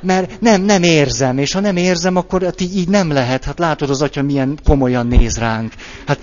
[0.00, 3.44] mert nem, nem érzem, és ha nem érzem, akkor hát így, így nem lehet.
[3.44, 5.72] Hát látod az atya milyen komolyan néz ránk.
[6.06, 6.18] Hát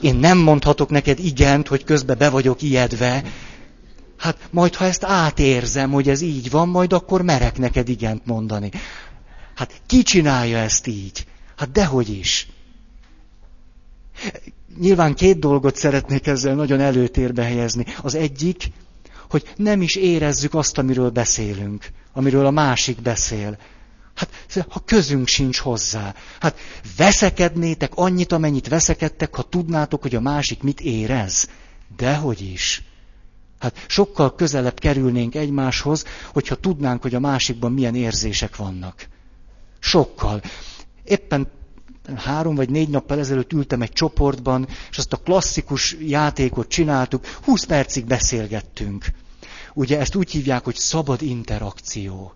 [0.00, 3.22] én nem mondhatok neked igent, hogy közben be vagyok ijedve.
[4.18, 8.70] Hát majd, ha ezt átérzem, hogy ez így van, majd akkor merek neked igent mondani.
[9.54, 11.26] Hát ki csinálja ezt így?
[11.56, 12.48] Hát dehogy is.
[14.78, 17.84] Nyilván két dolgot szeretnék ezzel nagyon előtérbe helyezni.
[18.02, 18.70] Az egyik,
[19.30, 23.58] hogy nem is érezzük azt, amiről beszélünk, amiről a másik beszél.
[24.14, 24.30] Hát,
[24.68, 26.14] ha közünk sincs hozzá.
[26.40, 26.58] Hát
[26.96, 31.48] veszekednétek annyit, amennyit veszekedtek, ha tudnátok, hogy a másik mit érez.
[31.96, 32.82] Dehogy is.
[33.58, 39.08] Hát sokkal közelebb kerülnénk egymáshoz, hogyha tudnánk, hogy a másikban milyen érzések vannak.
[39.78, 40.40] Sokkal.
[41.04, 41.48] Éppen
[42.14, 47.64] három vagy négy nappal ezelőtt ültem egy csoportban, és azt a klasszikus játékot csináltuk, 20
[47.64, 49.06] percig beszélgettünk.
[49.74, 52.32] Ugye ezt úgy hívják, hogy szabad interakció.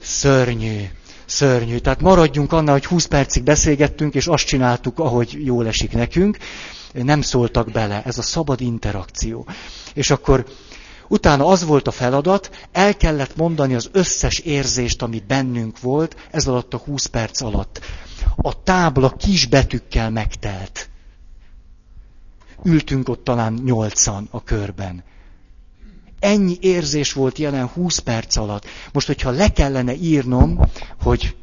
[0.00, 0.84] Szörnyű,
[1.26, 1.78] szörnyű.
[1.78, 6.38] Tehát maradjunk annál, hogy 20 percig beszélgettünk, és azt csináltuk, ahogy jól esik nekünk.
[6.92, 8.02] Nem szóltak bele.
[8.04, 9.46] Ez a szabad interakció.
[9.94, 10.44] És akkor
[11.12, 16.46] Utána az volt a feladat, el kellett mondani az összes érzést, ami bennünk volt, ez
[16.46, 17.80] alatt a 20 perc alatt.
[18.36, 20.88] A tábla kis betűkkel megtelt.
[22.64, 25.04] Ültünk ott talán nyolcan a körben.
[26.20, 28.66] Ennyi érzés volt jelen 20 perc alatt.
[28.92, 30.60] Most, hogyha le kellene írnom,
[31.02, 31.36] hogy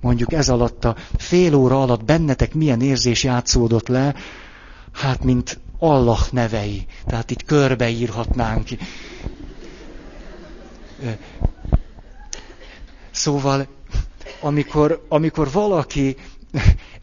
[0.00, 4.14] mondjuk ez alatt a fél óra alatt bennetek milyen érzés játszódott le,
[4.92, 6.86] hát mint Allah nevei.
[7.06, 8.68] Tehát itt körbeírhatnánk.
[13.10, 13.66] Szóval,
[14.40, 16.16] amikor, amikor valaki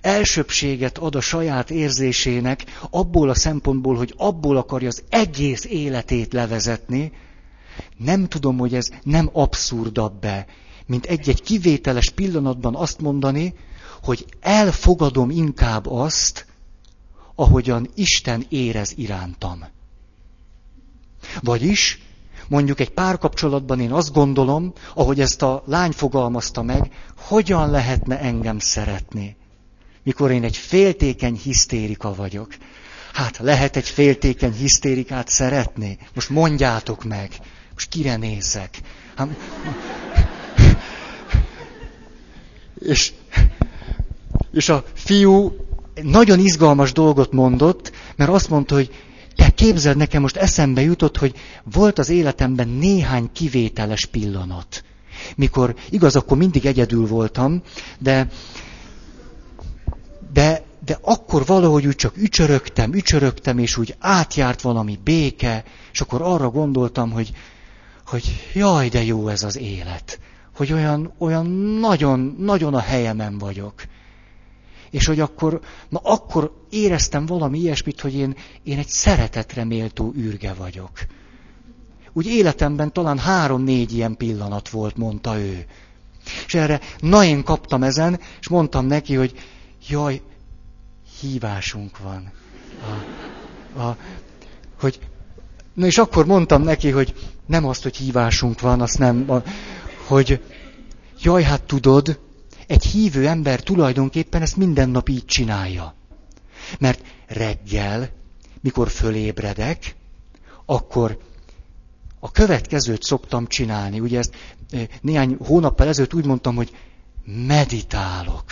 [0.01, 7.11] elsőbséget ad a saját érzésének, abból a szempontból, hogy abból akarja az egész életét levezetni,
[7.97, 10.45] nem tudom, hogy ez nem abszurdabb be,
[10.85, 13.53] mint egy-egy kivételes pillanatban azt mondani,
[14.03, 16.45] hogy elfogadom inkább azt,
[17.39, 19.65] ahogyan Isten érez irántam.
[21.41, 22.01] Vagyis,
[22.47, 28.59] mondjuk egy párkapcsolatban én azt gondolom, ahogy ezt a lány fogalmazta meg, hogyan lehetne engem
[28.59, 29.35] szeretni,
[30.03, 32.55] mikor én egy féltékeny hisztérika vagyok.
[33.13, 35.97] Hát lehet egy féltékeny hisztérikát szeretni?
[36.13, 37.31] Most mondjátok meg.
[37.73, 38.79] Most kire nézek?
[39.15, 39.27] Hát...
[42.79, 43.13] És,
[44.51, 45.67] és a fiú
[46.03, 48.91] nagyon izgalmas dolgot mondott, mert azt mondta, hogy
[49.35, 54.83] te képzeld, nekem most eszembe jutott, hogy volt az életemben néhány kivételes pillanat.
[55.35, 57.61] Mikor, igaz, akkor mindig egyedül voltam,
[57.99, 58.27] de,
[60.33, 66.21] de, de akkor valahogy úgy csak ücsörögtem, ücsörögtem, és úgy átjárt valami béke, és akkor
[66.21, 67.31] arra gondoltam, hogy,
[68.07, 70.19] hogy jaj, de jó ez az élet.
[70.55, 71.45] Hogy olyan, olyan
[71.79, 73.73] nagyon, nagyon a helyemen vagyok
[74.89, 80.53] és hogy akkor, na akkor éreztem valami ilyesmit, hogy én, én egy szeretetre méltó űrge
[80.53, 80.91] vagyok.
[82.13, 85.65] Úgy életemben talán három-négy ilyen pillanat volt, mondta ő.
[86.45, 89.33] És erre, na én kaptam ezen, és mondtam neki, hogy
[89.87, 90.21] jaj,
[91.19, 92.31] hívásunk van.
[93.75, 93.97] A, a,
[94.79, 94.99] hogy,
[95.73, 97.13] na és akkor mondtam neki, hogy
[97.45, 99.43] nem azt, hogy hívásunk van, azt nem, a,
[100.07, 100.41] hogy
[101.21, 102.19] jaj, hát tudod,
[102.69, 105.93] egy hívő ember tulajdonképpen ezt minden nap így csinálja.
[106.79, 108.09] Mert reggel,
[108.61, 109.95] mikor fölébredek,
[110.65, 111.17] akkor
[112.19, 113.99] a következőt szoktam csinálni.
[113.99, 114.35] Ugye ezt
[115.01, 116.71] néhány hónappal ezelőtt úgy mondtam, hogy
[117.25, 118.43] meditálok.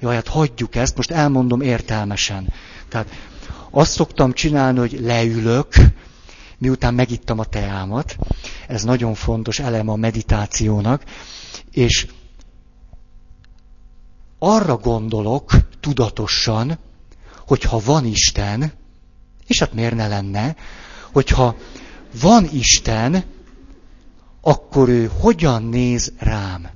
[0.00, 2.52] Jaj, hát hagyjuk ezt, most elmondom értelmesen.
[2.88, 3.08] Tehát
[3.70, 5.74] azt szoktam csinálni, hogy leülök,
[6.58, 8.16] miután megittam a teámat,
[8.68, 11.02] ez nagyon fontos eleme a meditációnak,
[11.70, 12.06] és
[14.38, 16.78] arra gondolok tudatosan,
[17.46, 18.72] hogyha van Isten,
[19.46, 20.56] és hát miért ne lenne,
[21.12, 21.56] hogyha
[22.20, 23.24] van Isten,
[24.40, 26.68] akkor ő hogyan néz rám?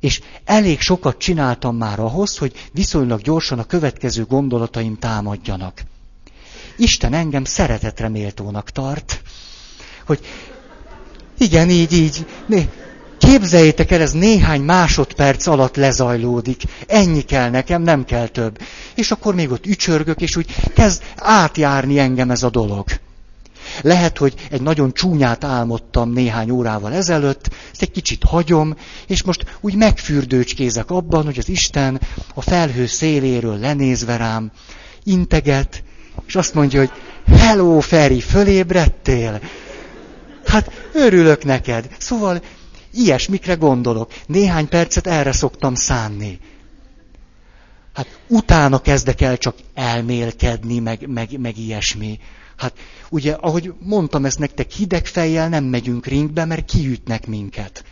[0.00, 5.82] És elég sokat csináltam már ahhoz, hogy viszonylag gyorsan a következő gondolataim támadjanak.
[6.76, 9.22] Isten engem szeretetre méltónak tart,
[10.06, 10.20] hogy
[11.38, 12.26] igen, így, így.
[12.46, 12.68] Né,
[13.20, 16.62] képzeljétek el, ez néhány másodperc alatt lezajlódik.
[16.86, 18.58] Ennyi kell nekem, nem kell több.
[18.94, 22.88] És akkor még ott ücsörgök, és úgy kezd átjárni engem ez a dolog.
[23.82, 29.44] Lehet, hogy egy nagyon csúnyát álmodtam néhány órával ezelőtt, ezt egy kicsit hagyom, és most
[29.60, 32.00] úgy megfürdőcskézek abban, hogy az Isten
[32.34, 34.50] a felhő széléről lenézve rám,
[35.04, 35.82] integet,
[36.26, 36.90] és azt mondja, hogy
[37.38, 39.40] hello Feri, fölébredtél?
[40.44, 41.88] Hát örülök neked.
[41.98, 42.40] Szóval
[42.92, 44.12] ilyesmikre gondolok.
[44.26, 46.38] Néhány percet erre szoktam szánni.
[47.92, 52.18] Hát utána kezdek el csak elmélkedni, meg, meg, meg ilyesmi.
[52.56, 52.72] Hát
[53.10, 57.84] ugye, ahogy mondtam ezt nektek, hideg fejjel nem megyünk ringbe, mert kiütnek minket.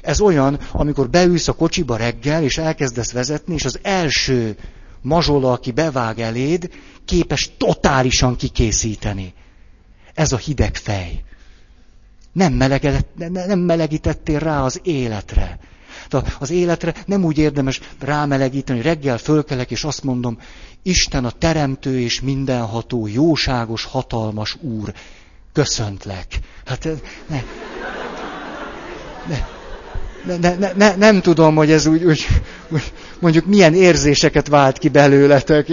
[0.00, 4.56] Ez olyan, amikor beülsz a kocsiba reggel, és elkezdesz vezetni, és az első
[5.02, 6.70] mazsola, aki bevág eléd,
[7.04, 9.34] képes totálisan kikészíteni.
[10.14, 11.24] Ez a hideg fej.
[12.34, 12.52] Nem,
[13.32, 15.58] nem melegítettél rá az életre.
[16.08, 20.38] Tehát az életre nem úgy érdemes rámelegíteni, hogy reggel fölkelek, és azt mondom,
[20.82, 24.92] Isten a teremtő és mindenható, jóságos, hatalmas úr,
[25.52, 26.26] köszöntlek.
[26.64, 26.88] Hát
[27.26, 27.42] ne,
[29.28, 32.26] ne, ne, ne, ne, nem tudom, hogy ez úgy, úgy,
[32.68, 35.66] úgy, mondjuk milyen érzéseket vált ki belőletek.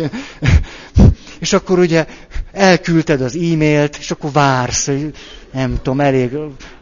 [1.41, 2.05] És akkor ugye
[2.51, 5.13] elküldted az e-mailt, és akkor vársz, hogy
[5.51, 6.31] nem tudom, elég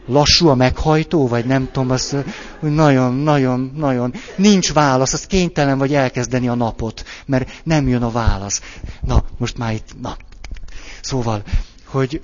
[0.08, 2.16] lassú a meghajtó, vagy nem tudom, az,
[2.60, 8.12] nagyon, nagyon, nagyon, nincs válasz, az kénytelen vagy elkezdeni a napot, mert nem jön a
[8.12, 8.62] válasz.
[9.02, 10.18] Na, most már itt, na.
[11.02, 11.44] Szóval,
[11.86, 12.22] hogy,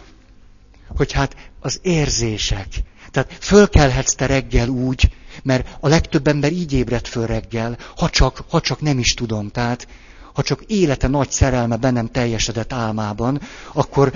[0.96, 2.68] hogy hát az érzések.
[3.12, 5.12] Tehát fölkelhetsz te reggel úgy,
[5.44, 9.50] mert a legtöbb ember így ébredt föl reggel, ha csak, ha csak nem is tudom.
[9.50, 9.88] Tehát,
[10.36, 13.42] ha csak élete nagy szerelme bennem teljesedett álmában,
[13.74, 14.12] akkor,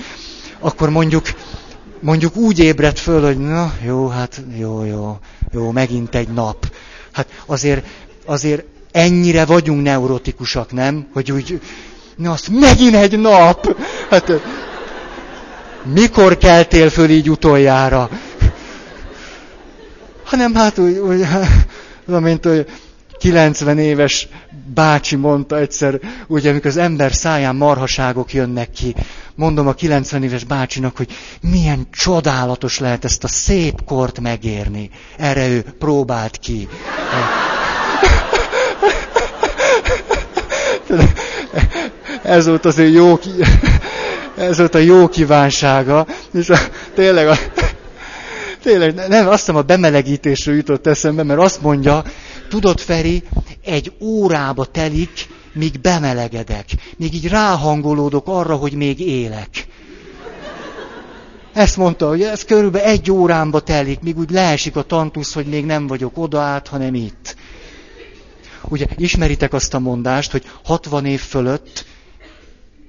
[0.60, 1.26] akkor mondjuk,
[2.00, 5.18] mondjuk úgy ébredt föl, hogy na jó, hát jó, jó,
[5.52, 6.72] jó, megint egy nap.
[7.12, 7.86] Hát azért,
[8.26, 11.08] azért ennyire vagyunk neurotikusak, nem?
[11.14, 11.62] Hogy úgy,
[12.16, 13.76] na azt megint egy nap!
[14.10, 14.32] Hát
[15.94, 18.10] mikor keltél föl így utoljára?
[20.24, 21.26] Hanem hát úgy, úgy
[22.06, 22.66] mint hogy
[23.20, 24.28] 90 éves
[24.74, 28.96] bácsi mondta egyszer, ugye, amikor az ember száján marhaságok jönnek ki,
[29.36, 31.08] mondom a 90 éves bácsinak, hogy
[31.42, 34.90] milyen csodálatos lehet ezt a szép kort megérni.
[35.18, 36.68] Erre ő próbált ki.
[42.24, 43.20] Ez volt az ő jó,
[44.38, 46.58] ez volt a jó kívánsága, és a,
[46.96, 47.38] tényleg a,
[48.64, 52.04] tényleg, nem, azt hiszem a bemelegítésről jutott eszembe, mert azt mondja,
[52.50, 53.24] tudod Feri,
[53.64, 56.66] egy órába telik, míg bemelegedek,
[56.98, 59.68] még így ráhangolódok arra, hogy még élek.
[61.54, 65.66] Ezt mondta, hogy ez körülbelül egy órámba telik, míg úgy leesik a tantusz, hogy még
[65.66, 67.36] nem vagyok odaát, hanem itt.
[68.64, 71.86] Ugye ismeritek azt a mondást, hogy 60 év fölött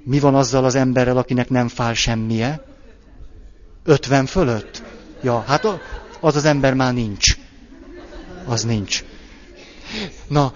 [0.04, 2.64] mi van azzal az emberrel, akinek nem fáj semmije?
[3.84, 4.82] 50 fölött?
[5.22, 5.66] Ja, hát
[6.20, 7.36] az az ember már nincs.
[8.46, 9.04] Az nincs.
[10.26, 10.52] Na,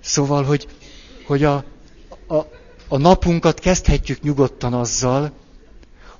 [0.00, 0.68] szóval, hogy,
[1.26, 1.64] hogy a,
[2.28, 2.36] a,
[2.88, 5.32] a napunkat kezdhetjük nyugodtan azzal,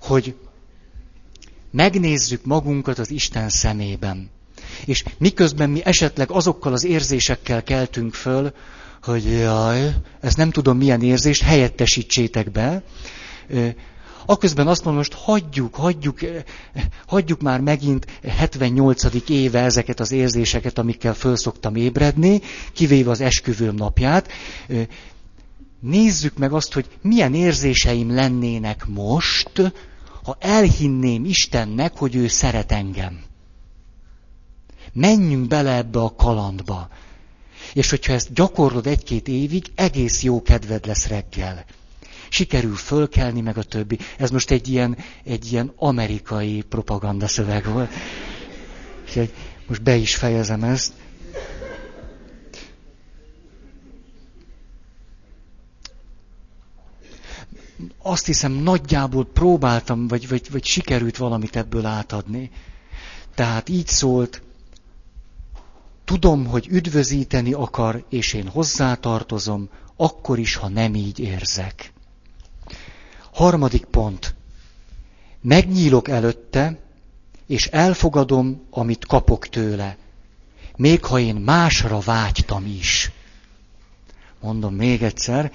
[0.01, 0.35] hogy
[1.71, 4.31] megnézzük magunkat az Isten szemében.
[4.85, 8.53] És miközben mi esetleg azokkal az érzésekkel keltünk föl,
[9.03, 12.83] hogy jaj, ezt nem tudom milyen érzést, helyettesítsétek be,
[14.31, 16.19] Aközben azt mondom, most hagyjuk, hagyjuk,
[17.07, 19.29] hagyjuk már megint 78.
[19.29, 22.41] éve ezeket az érzéseket, amikkel föl szoktam ébredni,
[22.73, 24.29] kivéve az esküvőm napját.
[25.81, 29.73] Nézzük meg azt, hogy milyen érzéseim lennének most,
[30.23, 33.21] ha elhinném Istennek, hogy ő szeret engem.
[34.93, 36.89] Menjünk bele ebbe a kalandba.
[37.73, 41.65] És hogyha ezt gyakorlod egy-két évig, egész jó kedved lesz reggel.
[42.29, 43.99] Sikerül fölkelni, meg a többi.
[44.19, 47.91] Ez most egy ilyen, egy ilyen amerikai propagandaszöveg volt.
[49.07, 49.33] Úgyhogy
[49.67, 50.93] most be is fejezem ezt.
[58.03, 62.51] Azt hiszem, nagyjából próbáltam, vagy, vagy, vagy sikerült valamit ebből átadni.
[63.35, 64.43] Tehát így szólt,
[66.05, 71.93] tudom, hogy üdvözíteni akar, és én hozzátartozom, akkor is, ha nem így érzek.
[73.39, 74.35] Harmadik pont.
[75.41, 76.79] Megnyílok előtte,
[77.47, 79.97] és elfogadom, amit kapok tőle,
[80.77, 83.11] még ha én másra vágytam is.
[84.41, 85.53] Mondom még egyszer,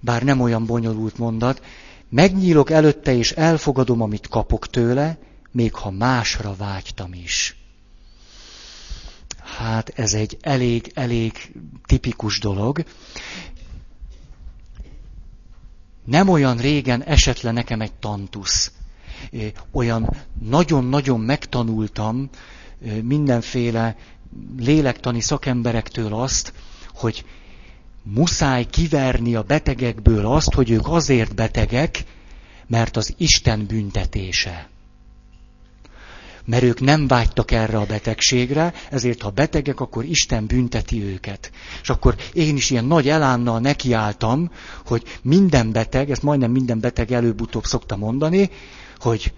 [0.00, 1.62] bár nem olyan bonyolult mondat,
[2.08, 5.18] megnyílok előtte, és elfogadom, amit kapok tőle,
[5.50, 7.56] még ha másra vágytam is.
[9.38, 11.52] Hát ez egy elég, elég
[11.86, 12.84] tipikus dolog.
[16.08, 18.72] Nem olyan régen esett le nekem egy tantusz.
[19.72, 22.28] Olyan nagyon-nagyon megtanultam
[23.02, 23.96] mindenféle
[24.58, 26.52] lélektani szakemberektől azt,
[26.94, 27.24] hogy
[28.02, 32.04] muszáj kiverni a betegekből azt, hogy ők azért betegek,
[32.66, 34.68] mert az Isten büntetése
[36.48, 41.50] mert ők nem vágytak erre a betegségre, ezért ha betegek, akkor Isten bünteti őket.
[41.82, 44.50] És akkor én is ilyen nagy elánnal nekiálltam,
[44.86, 48.50] hogy minden beteg, ezt majdnem minden beteg előbb-utóbb szokta mondani,
[48.98, 49.32] hogy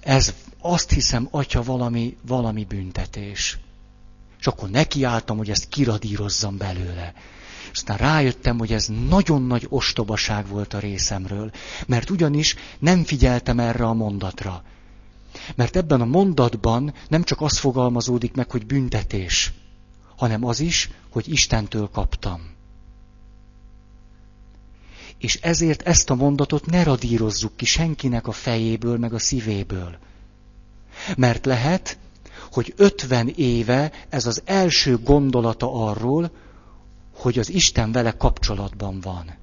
[0.00, 3.58] ez azt hiszem, atya, valami, valami büntetés.
[4.40, 7.12] És akkor nekiálltam, hogy ezt kiradírozzam belőle.
[7.72, 11.50] Aztán rájöttem, hogy ez nagyon nagy ostobaság volt a részemről,
[11.86, 14.62] mert ugyanis nem figyeltem erre a mondatra.
[15.54, 19.52] Mert ebben a mondatban nem csak az fogalmazódik meg, hogy büntetés,
[20.16, 22.40] hanem az is, hogy Istentől kaptam.
[25.18, 29.98] És ezért ezt a mondatot ne radírozzuk ki senkinek a fejéből, meg a szívéből.
[31.16, 31.98] Mert lehet,
[32.52, 36.30] hogy ötven éve ez az első gondolata arról,
[37.14, 39.38] hogy az Isten vele kapcsolatban van.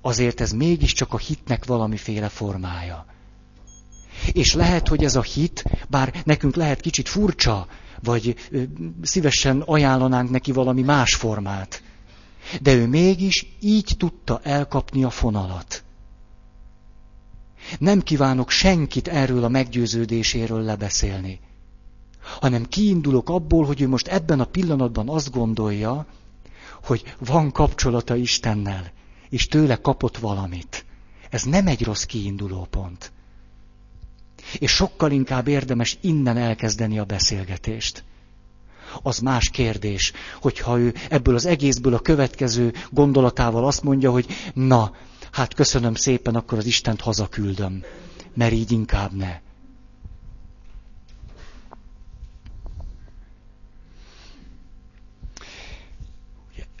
[0.00, 3.06] Azért ez mégiscsak a hitnek valamiféle formája.
[4.32, 7.66] És lehet, hogy ez a hit, bár nekünk lehet kicsit furcsa,
[8.02, 8.34] vagy
[9.02, 11.82] szívesen ajánlanánk neki valami más formát,
[12.62, 15.84] de ő mégis így tudta elkapni a fonalat.
[17.78, 21.40] Nem kívánok senkit erről a meggyőződéséről lebeszélni,
[22.40, 26.06] hanem kiindulok abból, hogy ő most ebben a pillanatban azt gondolja,
[26.84, 28.92] hogy van kapcsolata Istennel,
[29.28, 30.84] és tőle kapott valamit.
[31.30, 33.12] Ez nem egy rossz kiinduló pont.
[34.54, 38.04] És sokkal inkább érdemes innen elkezdeni a beszélgetést.
[39.02, 44.94] Az más kérdés, hogyha ő ebből az egészből a következő gondolatával azt mondja, hogy na,
[45.32, 47.82] hát köszönöm szépen, akkor az Istent hazaküldöm,
[48.34, 49.40] mert így inkább ne.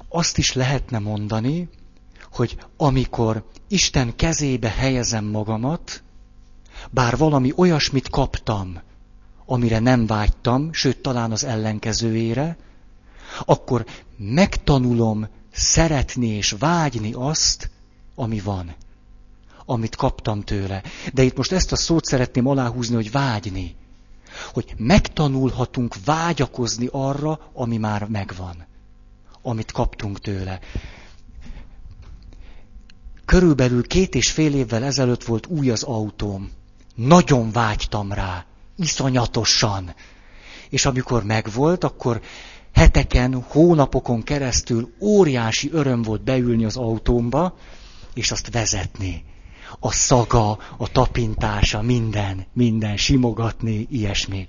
[0.08, 1.68] Azt is lehetne mondani,
[2.32, 6.02] hogy amikor Isten kezébe helyezem magamat,
[6.90, 8.80] bár valami olyasmit kaptam,
[9.46, 12.56] amire nem vágytam, sőt talán az ellenkezőjére,
[13.44, 13.84] akkor
[14.16, 17.70] megtanulom szeretni és vágyni azt,
[18.14, 18.74] ami van,
[19.66, 20.82] amit kaptam tőle.
[21.12, 23.76] De itt most ezt a szót szeretném aláhúzni, hogy vágyni.
[24.52, 28.66] Hogy megtanulhatunk vágyakozni arra, ami már megvan,
[29.42, 30.60] amit kaptunk tőle.
[33.24, 36.50] Körülbelül két és fél évvel ezelőtt volt új az autóm.
[36.96, 38.44] Nagyon vágytam rá,
[38.76, 39.94] iszonyatosan.
[40.68, 42.20] És amikor megvolt, akkor
[42.72, 47.56] heteken, hónapokon keresztül óriási öröm volt beülni az autómba,
[48.14, 49.24] és azt vezetni.
[49.80, 54.46] A szaga, a tapintása, minden, minden, simogatni, ilyesmi.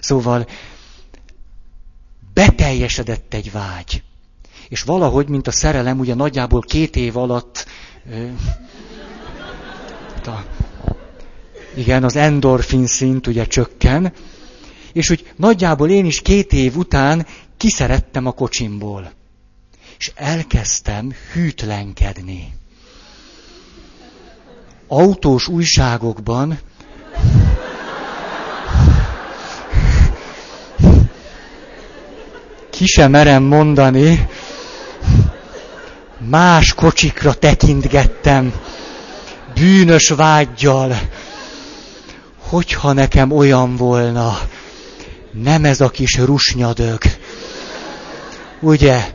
[0.00, 0.46] Szóval
[2.34, 4.02] beteljesedett egy vágy.
[4.68, 7.66] És valahogy, mint a szerelem, ugye nagyjából két év alatt
[8.10, 8.28] ö,
[11.74, 14.12] igen, az endorfin szint ugye csökken,
[14.92, 19.12] és úgy nagyjából én is két év után kiszerettem a kocsimból.
[19.98, 22.52] És elkezdtem hűtlenkedni.
[24.86, 26.58] Autós újságokban
[32.70, 34.28] ki sem merem mondani,
[36.18, 38.52] más kocsikra tekintgettem,
[39.54, 40.98] bűnös vágyjal,
[42.48, 44.38] hogyha nekem olyan volna,
[45.30, 47.02] nem ez a kis rusnyadög.
[48.60, 49.12] Ugye,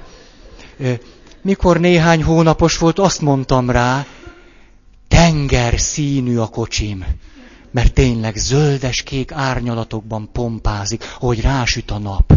[1.42, 4.06] mikor néhány hónapos volt, azt mondtam rá,
[5.08, 7.06] tenger színű a kocsim.
[7.72, 12.34] Mert tényleg zöldes-kék árnyalatokban pompázik, hogy rásüt a nap.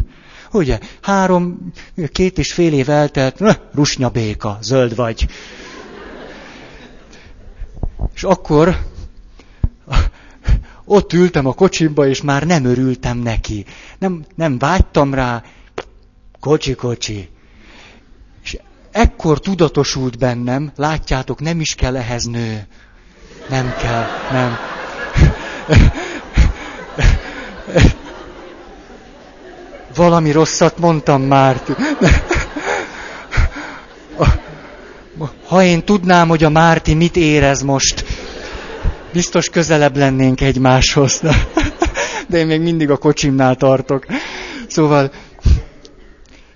[0.53, 1.73] Ugye, három,
[2.13, 3.41] két és fél év eltelt,
[3.75, 5.27] rusnya béka, zöld vagy.
[8.15, 8.92] És akkor
[10.93, 13.65] ott ültem a kocsimba, és már nem örültem neki.
[13.99, 15.43] Nem, nem vágytam rá,
[16.41, 17.29] kocsi, kocsi.
[18.45, 18.59] És
[18.91, 22.67] ekkor tudatosult bennem, látjátok, nem is kell ehhez nő.
[23.49, 24.57] Nem kell, nem.
[29.95, 31.63] Valami rosszat mondtam már.
[35.47, 38.05] Ha én tudnám, hogy a Márti mit érez most,
[39.13, 41.21] biztos közelebb lennénk egymáshoz.
[42.29, 44.07] De én még mindig a kocsimnál tartok.
[44.67, 45.13] Szóval,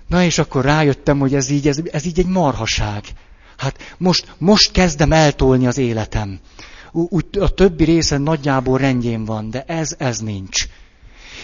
[0.07, 3.03] na és akkor rájöttem, hogy ez így, ez, ez így egy marhaság.
[3.57, 6.39] Hát most, most kezdem eltolni az életem.
[6.91, 10.67] Úgy a többi részen nagyjából rendjén van, de ez, ez nincs.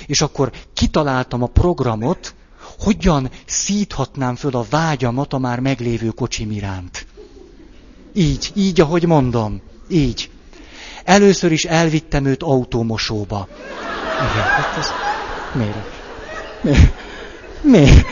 [0.05, 2.35] És akkor kitaláltam a programot,
[2.79, 7.05] hogyan szíthatnám föl a vágyamat a már meglévő kocsim iránt.
[8.13, 9.61] Így, így, ahogy mondom.
[9.89, 10.29] Így.
[11.05, 13.47] Először is elvittem őt autómosóba.
[14.15, 14.91] Igen, hát ez...
[15.53, 15.75] Miért?
[16.61, 16.93] Miért?
[17.61, 18.05] Miért?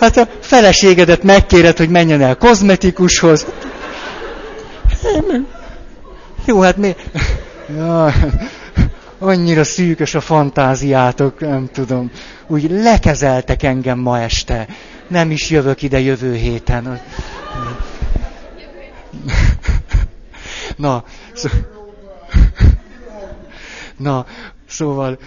[0.00, 3.46] Hát a feleségedet megkéred, hogy menjen el kozmetikushoz.
[6.44, 6.96] Jó, hát mi...
[7.76, 8.12] Ja,
[9.18, 12.10] annyira szűkös a fantáziátok, nem tudom.
[12.46, 14.68] Úgy lekezeltek engem ma este.
[15.08, 17.00] Nem is jövök ide jövő héten.
[20.76, 21.48] Na, szó...
[23.96, 24.26] Na,
[24.68, 25.18] szóval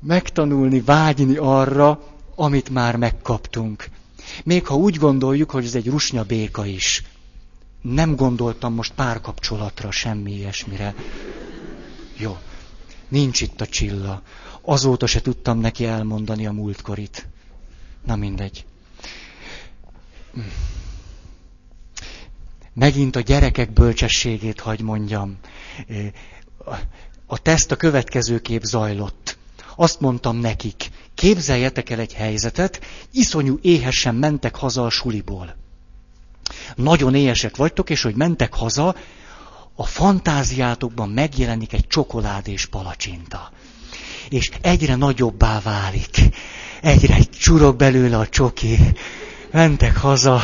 [0.00, 3.88] megtanulni, vágyni arra, amit már megkaptunk.
[4.44, 7.02] Még ha úgy gondoljuk, hogy ez egy rusnya béka is.
[7.80, 10.94] Nem gondoltam most párkapcsolatra, semmi ilyesmire.
[12.16, 12.36] Jó,
[13.08, 14.22] nincs itt a csilla.
[14.60, 17.26] Azóta se tudtam neki elmondani a múltkorit.
[18.04, 18.64] Na mindegy.
[22.74, 25.38] Megint a gyerekek bölcsességét hagy mondjam.
[27.26, 29.36] A teszt a következő kép zajlott.
[29.76, 32.80] Azt mondtam nekik, képzeljetek el egy helyzetet,
[33.12, 35.56] iszonyú éhesen mentek haza a suliból.
[36.76, 38.96] Nagyon éhesek vagytok, és hogy mentek haza,
[39.74, 43.52] a fantáziátokban megjelenik egy csokoládés palacsinta.
[44.28, 46.20] És egyre nagyobbá válik.
[46.82, 48.78] Egyre csurog belőle a csoki.
[49.50, 50.42] Mentek haza,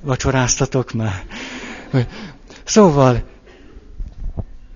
[0.00, 1.24] vacsoráztatok már.
[2.64, 3.24] Szóval,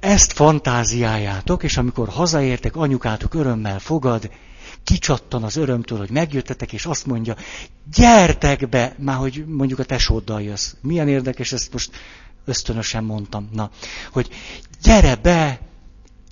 [0.00, 4.30] ezt fantáziájátok, és amikor hazaértek, anyukátok örömmel fogad,
[4.84, 7.36] kicsattan az örömtől, hogy megjöttetek, és azt mondja,
[7.94, 10.74] gyertek be, már hogy mondjuk a tesóddal jössz.
[10.80, 11.90] Milyen érdekes, ezt most
[12.44, 13.48] ösztönösen mondtam.
[13.52, 13.70] Na,
[14.12, 14.28] hogy
[14.82, 15.60] gyere be,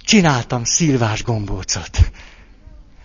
[0.04, 2.10] csináltam szilvás gombócot.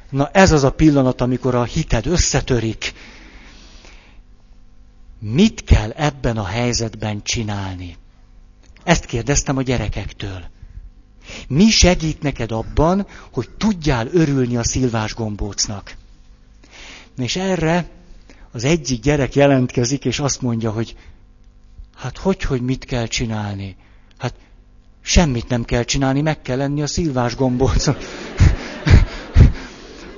[0.09, 2.93] Na ez az a pillanat, amikor a hited összetörik.
[5.31, 7.97] Mit kell ebben a helyzetben csinálni?
[8.83, 10.43] Ezt kérdeztem a gyerekektől.
[11.47, 15.95] Mi segít neked abban, hogy tudjál örülni a szilvás gombócnak?
[17.17, 17.89] És erre
[18.51, 20.95] az egyik gyerek jelentkezik, és azt mondja, hogy
[21.95, 23.75] hát hogy, hogy mit kell csinálni?
[24.17, 24.33] Hát
[25.01, 27.95] semmit nem kell csinálni, meg kell lenni a szilvás gombócon.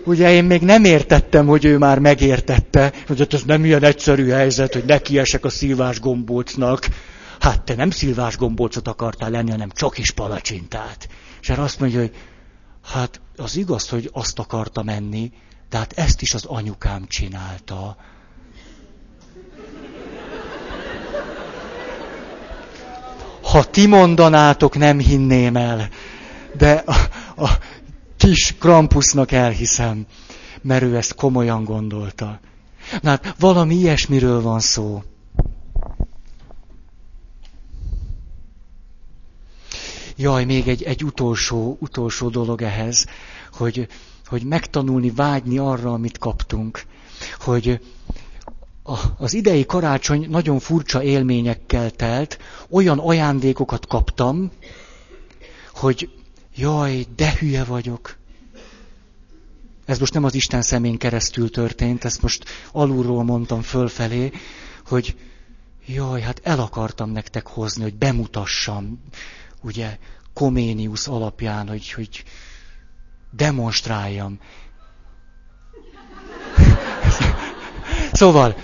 [0.07, 4.73] Ugye én még nem értettem, hogy ő már megértette, hogy ez nem ilyen egyszerű helyzet,
[4.73, 6.87] hogy nekiesek a szilvás gombócnak.
[7.39, 11.07] Hát te nem szilvás gombócot akartál lenni, hanem csokis palacsintát.
[11.41, 12.11] És erre azt mondja, hogy
[12.83, 15.31] hát az igaz, hogy azt akarta menni,
[15.69, 17.97] de hát ezt is az anyukám csinálta.
[23.41, 25.89] Ha ti mondanátok, nem hinném el.
[26.57, 26.95] De a,
[27.43, 27.49] a
[28.27, 30.05] kis Krampusznak elhiszem,
[30.61, 32.39] mert ő ezt komolyan gondolta.
[33.01, 35.03] Na hát valami ilyesmiről van szó.
[40.15, 43.05] Jaj, még egy, egy utolsó, utolsó dolog ehhez,
[43.53, 43.87] hogy,
[44.25, 46.83] hogy megtanulni, vágyni arra, amit kaptunk.
[47.39, 47.79] Hogy
[48.83, 54.51] a, az idei karácsony nagyon furcsa élményekkel telt, olyan ajándékokat kaptam,
[55.73, 56.16] hogy
[56.57, 58.17] jaj, de hülye vagyok.
[59.85, 64.31] Ez most nem az Isten szemén keresztül történt, ezt most alulról mondtam fölfelé,
[64.85, 65.15] hogy
[65.85, 69.03] jaj, hát el akartam nektek hozni, hogy bemutassam,
[69.61, 69.97] ugye,
[70.33, 72.23] Koménius alapján, hogy, hogy
[73.31, 74.39] demonstráljam.
[78.11, 78.55] Szóval,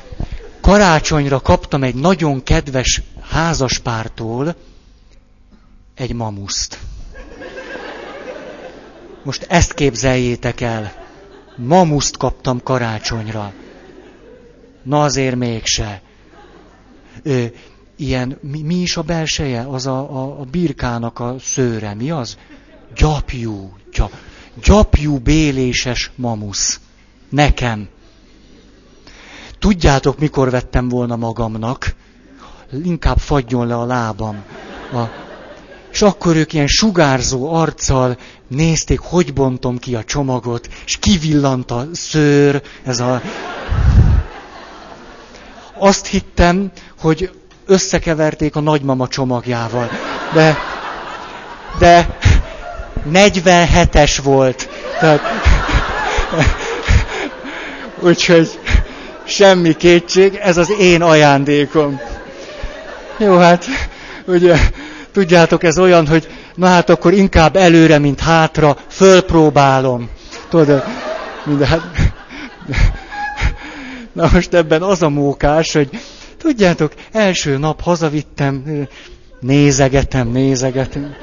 [0.62, 4.56] karácsonyra kaptam egy nagyon kedves házaspártól
[5.96, 6.80] egy mamuszt.
[9.24, 10.93] Most ezt képzeljétek el.
[11.55, 13.53] Mamuszt kaptam karácsonyra.
[14.84, 16.01] Na azért mégse.
[17.24, 17.45] Ö,
[17.95, 19.61] ilyen, mi, mi is a belseje?
[19.61, 21.93] Az a, a, a birkának a szőre.
[21.93, 22.38] Mi az?
[22.95, 23.78] Gyapjú.
[23.93, 24.13] Gyap,
[24.63, 26.80] gyapjú béléses mamusz.
[27.30, 27.88] Nekem.
[29.59, 31.95] Tudjátok, mikor vettem volna magamnak?
[32.84, 34.43] Inkább fagyjon le a lábam.
[34.93, 35.22] A,
[35.94, 38.18] és akkor ők ilyen sugárzó arccal
[38.48, 43.22] nézték, hogy bontom ki a csomagot, és kivillant a szőr, ez a...
[45.78, 47.32] Azt hittem, hogy
[47.66, 49.89] összekeverték a nagymama csomagjával.
[50.34, 50.58] De,
[51.80, 52.18] de
[53.14, 54.70] 47-es volt.
[55.00, 55.22] Tehát,
[58.00, 58.60] úgyhogy
[59.24, 62.00] semmi kétség, ez az én ajándékom.
[63.18, 63.66] Jó, hát
[64.26, 64.56] ugye
[65.14, 70.09] tudjátok, ez olyan, hogy na hát akkor inkább előre, mint hátra, fölpróbálom.
[70.49, 70.84] Tudod,
[71.45, 71.70] minden,
[74.14, 75.89] na most ebben az a mókás, hogy
[76.38, 78.64] tudjátok, első nap hazavittem,
[79.39, 81.14] nézegetem, nézegetem.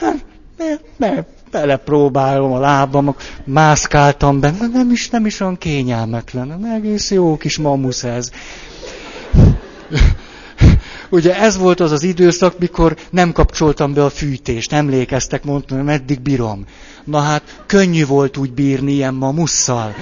[0.00, 0.24] Hát,
[0.56, 7.36] ne, ne, belepróbálom a lábam, mászkáltam benne, nem is, nem is olyan kényelmetlen, egész jó
[7.36, 8.30] kis mamusz ez.
[11.14, 15.86] Ugye ez volt az az időszak, mikor nem kapcsoltam be a fűtést, emlékeztek, mondtam, hogy
[15.86, 16.64] meddig bírom.
[17.04, 19.94] Na hát, könnyű volt úgy bírni ilyen mamusszal.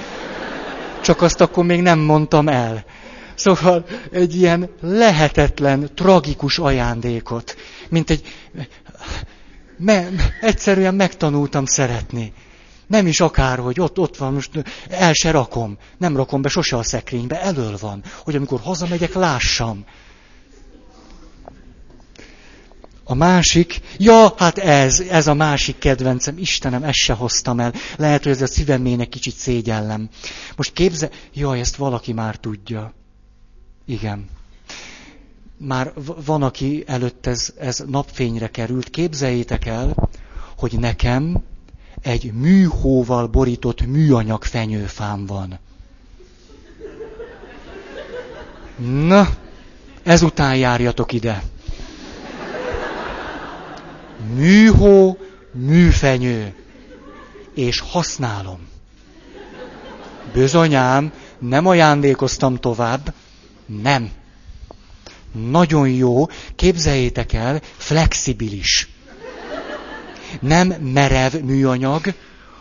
[1.01, 2.85] Csak azt akkor még nem mondtam el.
[3.35, 7.55] Szóval egy ilyen lehetetlen, tragikus ajándékot,
[7.89, 8.21] mint egy...
[9.77, 10.07] Me,
[10.41, 12.33] egyszerűen megtanultam szeretni.
[12.87, 14.51] Nem is akárhogy, ott, ott van, most
[14.89, 15.77] el se rakom.
[15.97, 19.85] Nem rakom be sose a szekrénybe, elől van, hogy amikor hazamegyek, lássam.
[23.03, 27.73] A másik, ja, hát ez, ez a másik kedvencem, Istenem, ezt se hoztam el.
[27.97, 30.09] Lehet, hogy ez a szívemének kicsit szégyellem.
[30.55, 32.93] Most képze, jaj, ezt valaki már tudja.
[33.85, 34.29] Igen.
[35.57, 35.93] Már
[36.25, 38.89] van, aki előtt ez, ez napfényre került.
[38.89, 40.09] Képzeljétek el,
[40.57, 41.43] hogy nekem
[42.01, 45.59] egy műhóval borított műanyag fenyőfám van.
[48.77, 49.29] Na,
[50.03, 51.43] ezután járjatok ide
[54.35, 55.17] műhó,
[55.51, 56.53] műfenyő,
[57.53, 58.67] és használom.
[60.33, 63.13] Bizonyám, nem ajándékoztam tovább,
[63.65, 64.09] nem.
[65.31, 68.89] Nagyon jó, képzeljétek el, flexibilis.
[70.39, 72.13] Nem merev műanyag,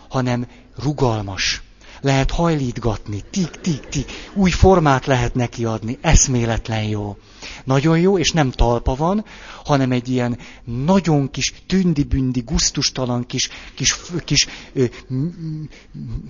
[0.08, 0.46] hanem
[0.82, 1.62] rugalmas
[2.02, 7.16] lehet hajlítgatni, tik, tik, tik, új formát lehet neki adni, eszméletlen jó.
[7.64, 9.24] Nagyon jó, és nem talpa van,
[9.64, 15.68] hanem egy ilyen nagyon kis, tündi-bündi, guztustalan kis, kis, kis ö, m, m,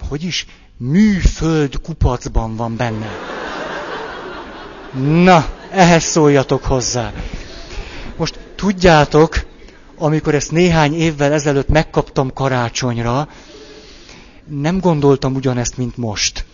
[0.09, 3.09] hogy is, műföld kupacban van benne.
[5.22, 7.12] Na, ehhez szóljatok hozzá.
[8.16, 9.45] Most tudjátok,
[9.97, 13.28] amikor ezt néhány évvel ezelőtt megkaptam karácsonyra,
[14.47, 16.45] nem gondoltam ugyanezt, mint most.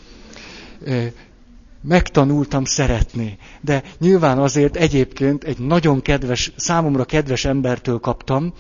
[1.83, 8.53] Megtanultam szeretni, de nyilván azért egyébként egy nagyon kedves, számomra kedves embertől kaptam,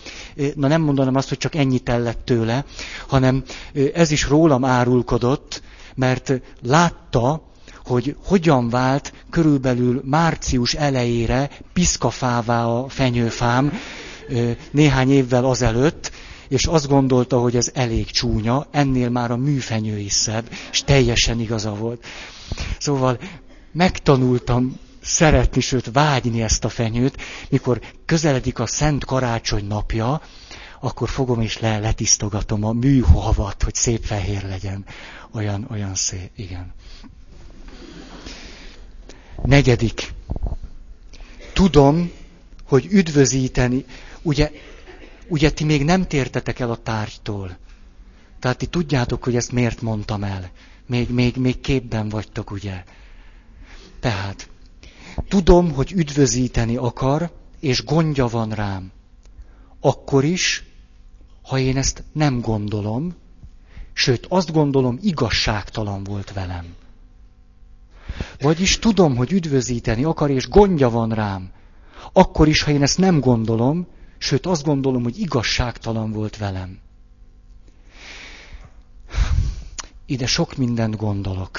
[0.54, 2.64] na nem mondanám azt, hogy csak ennyit tellett tőle,
[3.08, 3.42] hanem
[3.94, 5.62] ez is rólam árulkodott,
[5.94, 7.42] mert látta,
[7.84, 13.72] hogy hogyan vált körülbelül március elejére piszkafává a fenyőfám
[14.70, 16.10] néhány évvel azelőtt,
[16.48, 21.40] és azt gondolta, hogy ez elég csúnya, ennél már a műfenyő is szebb, és teljesen
[21.40, 22.04] igaza volt.
[22.78, 23.18] Szóval
[23.72, 27.16] megtanultam szeretni, sőt vágyni ezt a fenyőt,
[27.48, 30.22] mikor közeledik a Szent Karácsony napja,
[30.80, 34.84] akkor fogom és le, letisztogatom a műhavat, hogy szép fehér legyen.
[35.32, 36.72] Olyan, olyan szép, igen.
[39.42, 40.12] Negyedik.
[41.52, 42.10] Tudom,
[42.64, 43.84] hogy üdvözíteni,
[44.22, 44.50] ugye
[45.28, 47.56] ugye ti még nem tértetek el a tárgytól.
[48.40, 50.50] Tehát ti tudjátok, hogy ezt miért mondtam el.
[50.88, 52.84] Még, még, még képben vagytok, ugye.
[54.00, 54.48] Tehát,
[55.28, 57.30] tudom, hogy üdvözíteni akar,
[57.60, 58.90] és gondja van rám.
[59.80, 60.64] Akkor is,
[61.42, 63.14] ha én ezt nem gondolom,
[63.92, 66.74] sőt, azt gondolom, igazságtalan volt velem.
[68.40, 71.50] Vagyis tudom, hogy üdvözíteni akar, és gondja van rám.
[72.12, 73.86] Akkor is, ha én ezt nem gondolom,
[74.18, 76.78] Sőt, azt gondolom, hogy igazságtalan volt velem.
[80.10, 81.58] Ide sok mindent gondolok.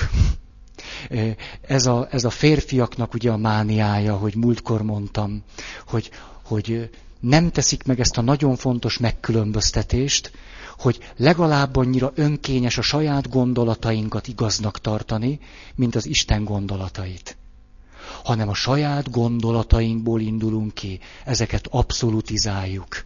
[1.61, 5.43] Ez a, ez a férfiaknak ugye a mániája, hogy múltkor mondtam,
[5.87, 6.09] hogy,
[6.43, 6.89] hogy
[7.19, 10.31] nem teszik meg ezt a nagyon fontos megkülönböztetést,
[10.77, 15.39] hogy legalább annyira önkényes a saját gondolatainkat igaznak tartani,
[15.75, 17.37] mint az Isten gondolatait.
[18.23, 23.05] Hanem a saját gondolatainkból indulunk ki, ezeket abszolutizáljuk.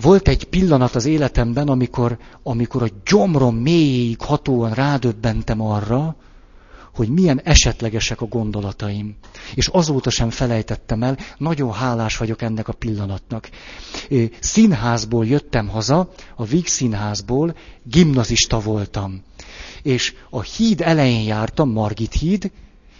[0.00, 6.16] Volt egy pillanat az életemben, amikor, amikor a gyomrom mélyéig hatóan rádöbbentem arra,
[6.94, 9.16] hogy milyen esetlegesek a gondolataim.
[9.54, 13.50] És azóta sem felejtettem el, nagyon hálás vagyok ennek a pillanatnak.
[14.40, 19.22] Színházból jöttem haza, a Víg színházból, gimnazista voltam.
[19.82, 22.50] És a híd elején jártam, Margit híd,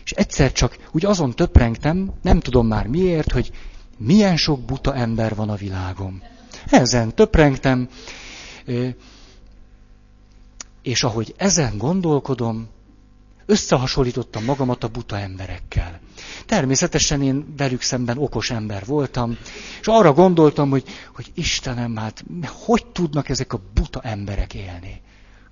[0.05, 3.51] és egyszer csak úgy azon töprengtem, nem tudom már miért, hogy
[3.99, 6.23] milyen sok buta ember van a világon.
[6.67, 7.89] Ezen töprengtem,
[10.83, 12.69] és ahogy ezen gondolkodom,
[13.47, 16.01] összehasonlítottam magamat a buta emberekkel.
[16.47, 19.37] Természetesen én velük szemben okos ember voltam,
[19.81, 20.85] és arra gondoltam, hogy,
[21.15, 22.25] hogy Istenem, hát
[22.65, 25.01] hogy tudnak ezek a buta emberek élni?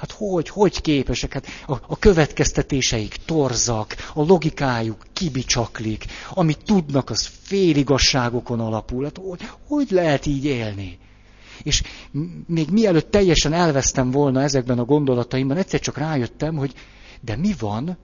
[0.00, 1.32] Hát hogy, hogy képesek?
[1.32, 9.04] Hát a, a következtetéseik torzak, a logikájuk kibicsaklik, amit tudnak, az féligasságokon alapul.
[9.04, 10.98] Hát hogy, hogy lehet így élni?
[11.62, 11.82] És
[12.46, 16.74] még mielőtt teljesen elvesztem volna ezekben a gondolataimban, egyszer csak rájöttem, hogy
[17.20, 17.98] de mi van,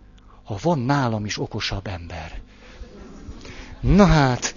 [0.44, 2.40] ha van nálam is okosabb ember?
[3.80, 4.54] Na hát,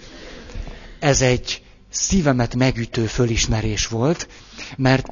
[0.98, 4.28] ez egy szívemet megütő fölismerés volt,
[4.76, 5.06] mert,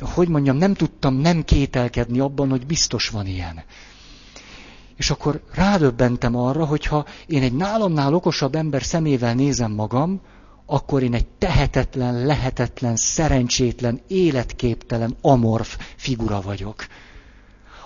[0.00, 3.62] hogy mondjam, nem tudtam nem kételkedni abban, hogy biztos van ilyen.
[4.96, 10.20] És akkor rádöbbentem arra, hogy ha én egy nálamnál okosabb ember szemével nézem magam,
[10.66, 16.86] akkor én egy tehetetlen, lehetetlen, szerencsétlen, életképtelen, amorf figura vagyok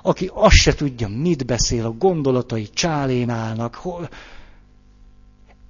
[0.06, 4.08] aki azt se tudja, mit beszél, a gondolatai csálén állnak, hol...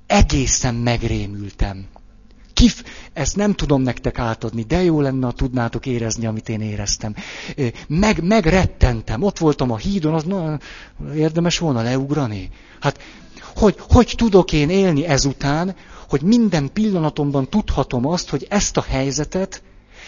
[0.07, 1.87] Egészen megrémültem.
[2.57, 7.14] Kif, ezt nem tudom nektek átadni, de jó lenne, ha tudnátok érezni, amit én éreztem.
[7.88, 10.59] Meg, megrettentem, ott voltam a hídon, az na,
[11.14, 12.50] érdemes volna leugrani.
[12.80, 12.98] Hát,
[13.57, 15.76] hogy, hogy tudok én élni ezután,
[16.09, 19.62] hogy minden pillanatomban tudhatom azt, hogy ezt a helyzetet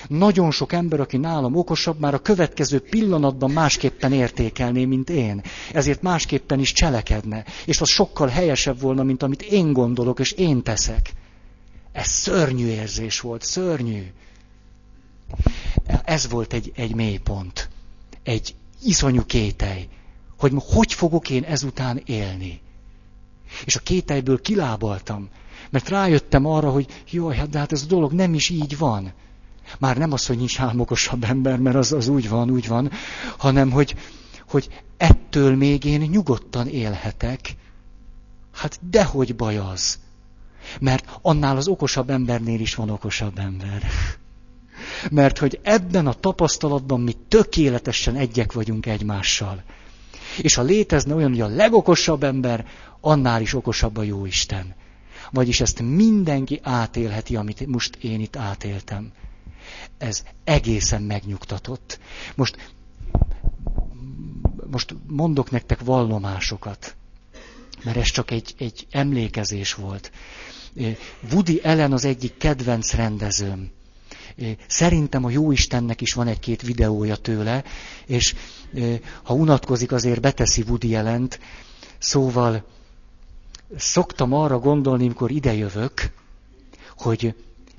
[0.06, 5.42] nagyon sok ember, aki nálam okosabb, már a következő pillanatban másképpen értékelné, mint én.
[5.72, 7.44] Ezért másképpen is cselekedne.
[7.64, 11.12] És az sokkal helyesebb volna, mint amit én gondolok, és én teszek.
[11.98, 14.02] Ez szörnyű érzés volt, szörnyű.
[16.04, 17.68] Ez volt egy, egy mélypont.
[18.22, 19.88] Egy iszonyú kételj.
[20.38, 22.60] Hogy hogy fogok én ezután élni.
[23.64, 25.28] És a kételyből kilábaltam.
[25.70, 29.12] Mert rájöttem arra, hogy jó, hát de hát ez a dolog nem is így van.
[29.78, 32.90] Már nem az, hogy nincs álmokosabb ember, mert az, az úgy van, úgy van,
[33.36, 33.94] hanem hogy,
[34.48, 37.56] hogy ettől még én nyugodtan élhetek.
[38.52, 39.98] Hát dehogy baj az.
[40.80, 43.82] Mert annál az okosabb embernél is van okosabb ember.
[45.10, 49.62] Mert hogy ebben a tapasztalatban mi tökéletesen egyek vagyunk egymással.
[50.38, 52.66] És ha létezne olyan, hogy a legokosabb ember,
[53.00, 54.74] annál is okosabb a Jóisten.
[55.30, 59.12] Vagyis ezt mindenki átélheti, amit most én itt átéltem
[59.98, 61.98] ez egészen megnyugtatott.
[62.34, 62.72] Most,
[64.70, 66.96] most mondok nektek vallomásokat,
[67.84, 70.12] mert ez csak egy, egy emlékezés volt.
[71.32, 73.70] Woody Ellen az egyik kedvenc rendezőm.
[74.66, 77.64] Szerintem a Jóistennek is van egy-két videója tőle,
[78.06, 78.34] és
[79.22, 81.40] ha unatkozik, azért beteszi Woody Ellent.
[81.98, 82.64] Szóval
[83.76, 86.10] szoktam arra gondolni, amikor idejövök,
[86.96, 87.34] hogy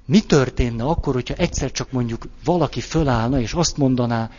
[0.05, 4.29] mi történne akkor, hogyha egyszer csak mondjuk valaki fölállna, és azt mondaná,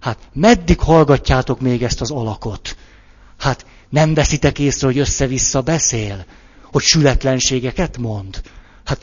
[0.00, 2.76] hát meddig hallgatjátok még ezt az alakot?
[3.38, 6.24] Hát nem veszitek észre, hogy össze-vissza beszél?
[6.72, 8.40] Hogy sületlenségeket mond?
[8.84, 9.02] Hát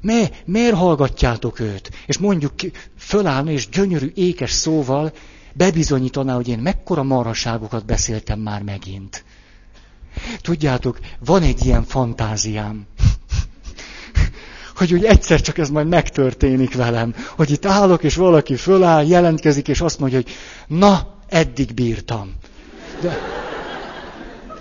[0.00, 1.90] mi, miért hallgatjátok őt?
[2.06, 2.52] És mondjuk
[2.98, 5.12] fölállna, és gyönyörű ékes szóval
[5.52, 9.24] bebizonyítaná, hogy én mekkora marhaságokat beszéltem már megint.
[10.40, 12.86] Tudjátok, van egy ilyen fantáziám
[14.78, 17.14] hogy úgy egyszer csak ez majd megtörténik velem.
[17.36, 20.32] Hogy itt állok, és valaki föláll, jelentkezik, és azt mondja, hogy
[20.66, 22.34] na, eddig bírtam.
[23.00, 23.16] De,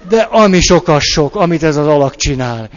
[0.09, 2.69] de ami sokas sok, amit ez az alak csinál.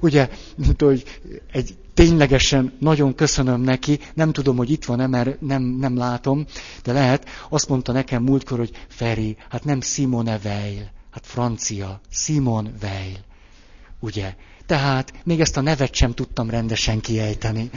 [0.00, 1.20] Ugye, mint hogy
[1.52, 6.46] egy ténylegesen nagyon köszönöm neki, nem tudom, hogy itt van-e, mert nem, nem látom,
[6.82, 12.74] de lehet, azt mondta nekem múltkor, hogy Feri, hát nem Simone Weil, hát francia, Simon
[12.82, 13.16] Weil.
[14.00, 14.34] Ugye?
[14.66, 17.70] Tehát még ezt a nevet sem tudtam rendesen kiejteni.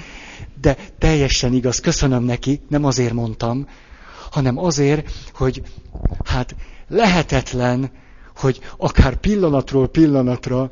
[0.62, 3.68] De teljesen igaz, köszönöm neki, nem azért mondtam,
[4.32, 5.62] hanem azért, hogy
[6.26, 6.56] hát
[6.88, 7.92] lehetetlen,
[8.42, 10.70] hogy akár pillanatról pillanatra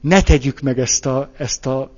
[0.00, 1.90] ne tegyük meg ezt a, ezt a,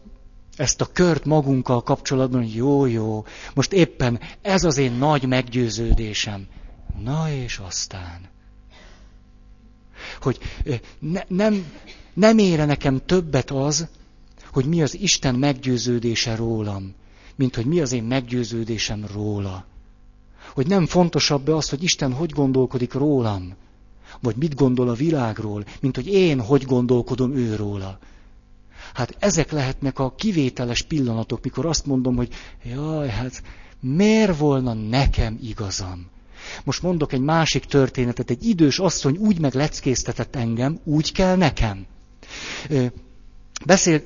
[0.57, 3.24] ezt a kört magunkkal kapcsolatban, hogy jó, jó,
[3.55, 6.46] most éppen ez az én nagy meggyőződésem.
[7.05, 8.20] Na és aztán.
[10.20, 10.38] Hogy
[10.98, 11.72] ne, nem,
[12.14, 13.88] nem ére nekem többet az,
[14.53, 16.94] hogy mi az Isten meggyőződése rólam,
[17.36, 19.64] mint hogy mi az én meggyőződésem róla.
[20.55, 23.55] Hogy nem fontosabb az, hogy Isten hogy gondolkodik rólam,
[24.20, 27.98] vagy mit gondol a világról, mint hogy én hogy gondolkodom ő róla.
[28.94, 32.28] Hát ezek lehetnek a kivételes pillanatok, mikor azt mondom, hogy
[32.64, 33.42] jaj, hát
[33.80, 36.06] miért volna nekem igazam?
[36.64, 41.86] Most mondok egy másik történetet, egy idős asszony úgy megleckéztetett engem, úgy kell nekem.
[43.66, 44.02] Beszél,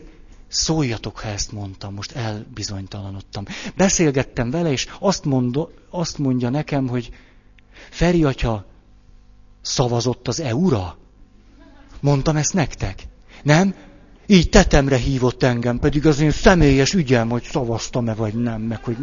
[0.48, 3.44] szóljatok, ha ezt mondtam, most elbizonytalanodtam.
[3.76, 7.10] Beszélgettem vele, és azt, mondja, azt mondja nekem, hogy
[7.90, 8.66] Feri atya
[9.64, 10.96] szavazott az EU-ra?
[12.00, 13.02] Mondtam ezt nektek?
[13.42, 13.74] Nem?
[14.26, 18.96] Így tetemre hívott engem, pedig az én személyes ügyem, hogy szavaztam-e vagy nem, meg hogy...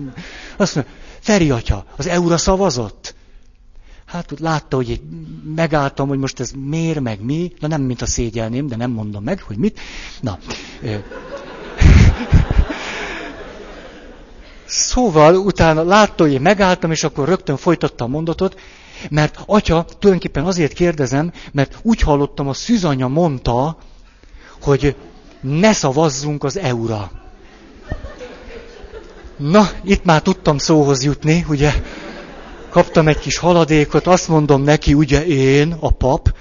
[0.58, 3.16] Azt mondja, Feri atya, az EU-ra szavazott?
[4.06, 5.02] Hát látta, hogy
[5.56, 7.52] megálltam, hogy most ez miért, meg mi.
[7.60, 9.80] Na nem, mint a szégyelném, de nem mondom meg, hogy mit.
[10.22, 10.38] Na.
[14.66, 18.60] Szóval utána látta, hogy én megálltam, és akkor rögtön folytatta a mondatot,
[19.10, 23.78] mert atya, tulajdonképpen azért kérdezem, mert úgy hallottam, a szűzanya mondta,
[24.62, 24.96] hogy
[25.42, 27.12] ne szavazzunk az EU-ra.
[29.38, 31.72] Na, itt már tudtam szóhoz jutni, ugye?
[32.70, 36.34] Kaptam egy kis haladékot, azt mondom neki, ugye én, a pap,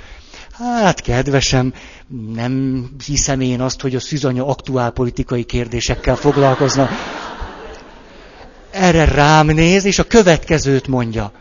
[0.53, 1.73] hát kedvesem,
[2.35, 6.89] nem hiszem én azt, hogy a szűzanya aktuál politikai kérdésekkel foglalkozna.
[8.71, 11.33] Erre rám néz, és a következőt mondja.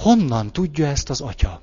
[0.00, 1.62] Honnan tudja ezt az atya?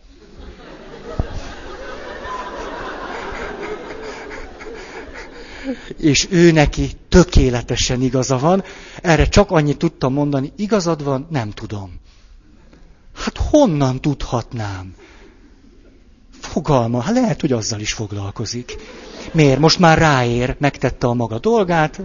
[5.98, 8.64] És ő neki tökéletesen igaza van.
[9.02, 12.00] Erre csak annyit tudtam mondani, igazad van, nem tudom.
[13.16, 14.96] Hát honnan tudhatnám?
[16.40, 18.76] Fogalma, hát lehet, hogy azzal is foglalkozik.
[19.34, 19.60] Miért?
[19.60, 22.02] Most már ráér, megtette a maga dolgát.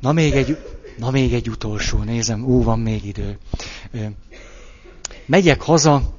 [0.00, 0.58] Na még egy,
[0.98, 3.38] na még egy utolsó, nézem, ó, van még idő.
[5.26, 6.14] Megyek haza,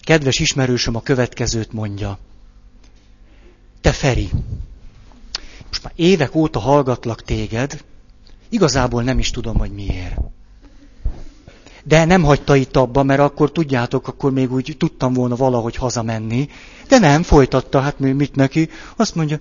[0.00, 2.18] kedves ismerősöm a következőt mondja.
[3.80, 4.30] Te Feri,
[5.68, 7.84] most már évek óta hallgatlak téged,
[8.48, 10.16] igazából nem is tudom, hogy miért.
[11.84, 16.48] De nem hagyta itt abba, mert akkor tudjátok, akkor még úgy tudtam volna valahogy hazamenni.
[16.88, 18.68] De nem, folytatta, hát mit neki?
[18.96, 19.38] Azt mondja,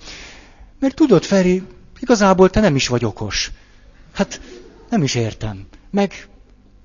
[0.79, 1.63] mert tudod, Feri,
[2.01, 3.51] Igazából te nem is vagy okos.
[4.13, 4.41] Hát
[4.89, 5.67] nem is értem.
[5.91, 6.27] Meg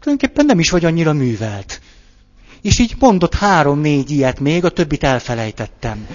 [0.01, 1.81] tulajdonképpen nem is vagy annyira művelt.
[2.63, 6.07] És így mondott három-négy ilyet még, a többit elfelejtettem.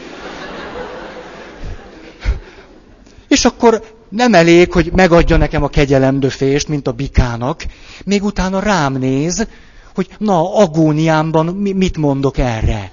[3.27, 7.65] És akkor nem elég, hogy megadja nekem a kegyelemdöfést, mint a bikának,
[8.03, 9.47] még utána rám néz,
[9.95, 12.91] hogy na, agóniámban mit mondok erre.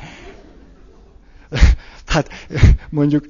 [2.06, 2.28] Hát
[2.90, 3.26] mondjuk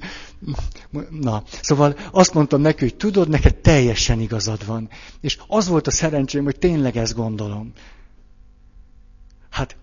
[1.09, 4.89] Na, szóval azt mondtam neki, hogy tudod, neked teljesen igazad van.
[5.21, 7.73] És az volt a szerencsém, hogy tényleg ezt gondolom.
[9.49, 9.77] Hát,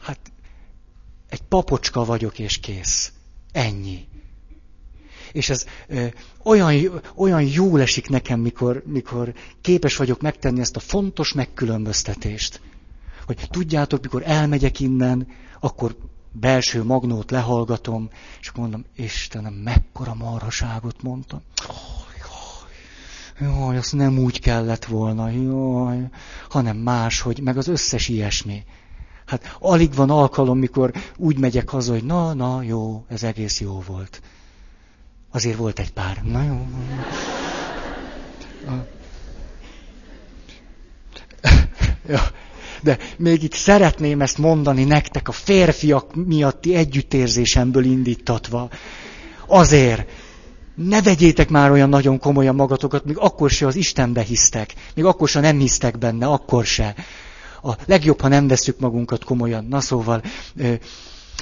[0.00, 0.18] hát
[1.28, 3.12] egy papocska vagyok, és kész.
[3.52, 4.06] Ennyi.
[5.32, 6.06] És ez ö,
[6.44, 12.60] olyan, olyan jól esik nekem, mikor, mikor képes vagyok megtenni ezt a fontos megkülönböztetést.
[13.26, 15.26] Hogy tudjátok, mikor elmegyek innen,
[15.60, 15.96] akkor
[16.40, 18.10] belső magnót lehallgatom,
[18.40, 21.40] és mondom, Istenem, mekkora marhaságot mondtam.
[23.40, 26.08] Jaj, azt nem úgy kellett volna, jaj,
[26.48, 28.64] hanem máshogy, meg az összes ilyesmi.
[29.26, 33.82] Hát alig van alkalom, mikor úgy megyek haza, hogy na, na, jó, ez egész jó
[33.86, 34.22] volt.
[35.30, 36.22] Azért volt egy pár.
[36.22, 36.66] Na jó.
[42.06, 42.20] Ja,
[42.84, 48.68] de még itt szeretném ezt mondani nektek a férfiak miatti együttérzésemből indítatva.
[49.46, 50.08] Azért,
[50.74, 55.28] ne vegyétek már olyan nagyon komolyan magatokat, még akkor se az Istenbe hisztek, még akkor
[55.28, 56.94] se nem hisztek benne, akkor se.
[57.62, 59.64] A legjobb, ha nem veszük magunkat komolyan.
[59.64, 60.22] Na szóval,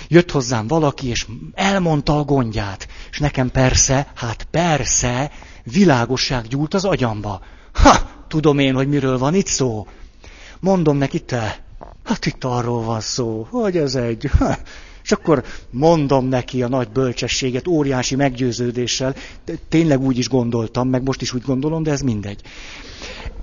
[0.09, 2.89] jött hozzám valaki, és elmondta a gondját.
[3.11, 5.31] És nekem persze, hát persze,
[5.65, 7.41] világosság gyúlt az agyamba.
[7.73, 9.87] Ha, tudom én, hogy miről van itt szó.
[10.63, 11.65] Mondom neki, te,
[12.05, 14.57] hát itt arról van szó, hogy ez egy, ha,
[15.05, 19.15] És akkor mondom neki a nagy bölcsességet, óriási meggyőződéssel,
[19.69, 22.41] tényleg úgy is gondoltam, meg most is úgy gondolom, de ez mindegy.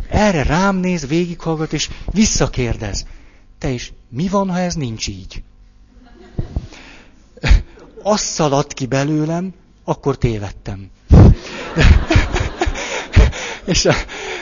[0.09, 3.05] Erre rám néz, végighallgat, és visszakérdez.
[3.57, 5.43] Te is, mi van, ha ez nincs így?
[8.03, 9.53] Azt szaladt ki belőlem,
[9.83, 10.89] akkor tévedtem.
[13.69, 13.95] És a,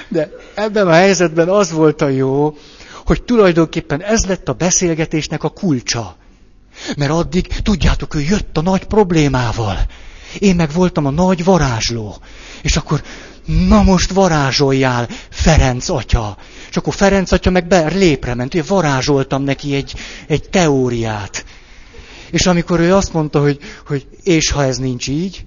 [0.07, 2.57] de ebben a helyzetben az volt a jó,
[3.05, 6.15] hogy tulajdonképpen ez lett a beszélgetésnek a kulcsa.
[6.97, 9.77] Mert addig, tudjátok, ő jött a nagy problémával.
[10.39, 12.17] Én meg voltam a nagy varázsló.
[12.61, 13.01] És akkor,
[13.45, 16.37] na most varázsoljál, Ferenc atya.
[16.69, 19.95] És akkor Ferenc atya meg be lépre ment, én varázsoltam neki egy,
[20.27, 21.45] egy teóriát.
[22.31, 25.45] És amikor ő azt mondta, hogy, hogy és ha ez nincs így,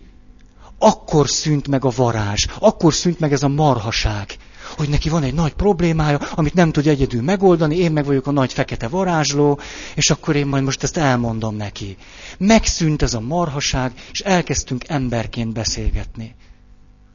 [0.82, 4.36] akkor szűnt meg a varázs, akkor szűnt meg ez a marhaság,
[4.76, 8.30] hogy neki van egy nagy problémája, amit nem tud egyedül megoldani, én meg vagyok a
[8.30, 9.60] nagy fekete varázsló,
[9.94, 11.96] és akkor én majd most ezt elmondom neki.
[12.38, 16.34] Megszűnt ez a marhaság, és elkezdtünk emberként beszélgetni.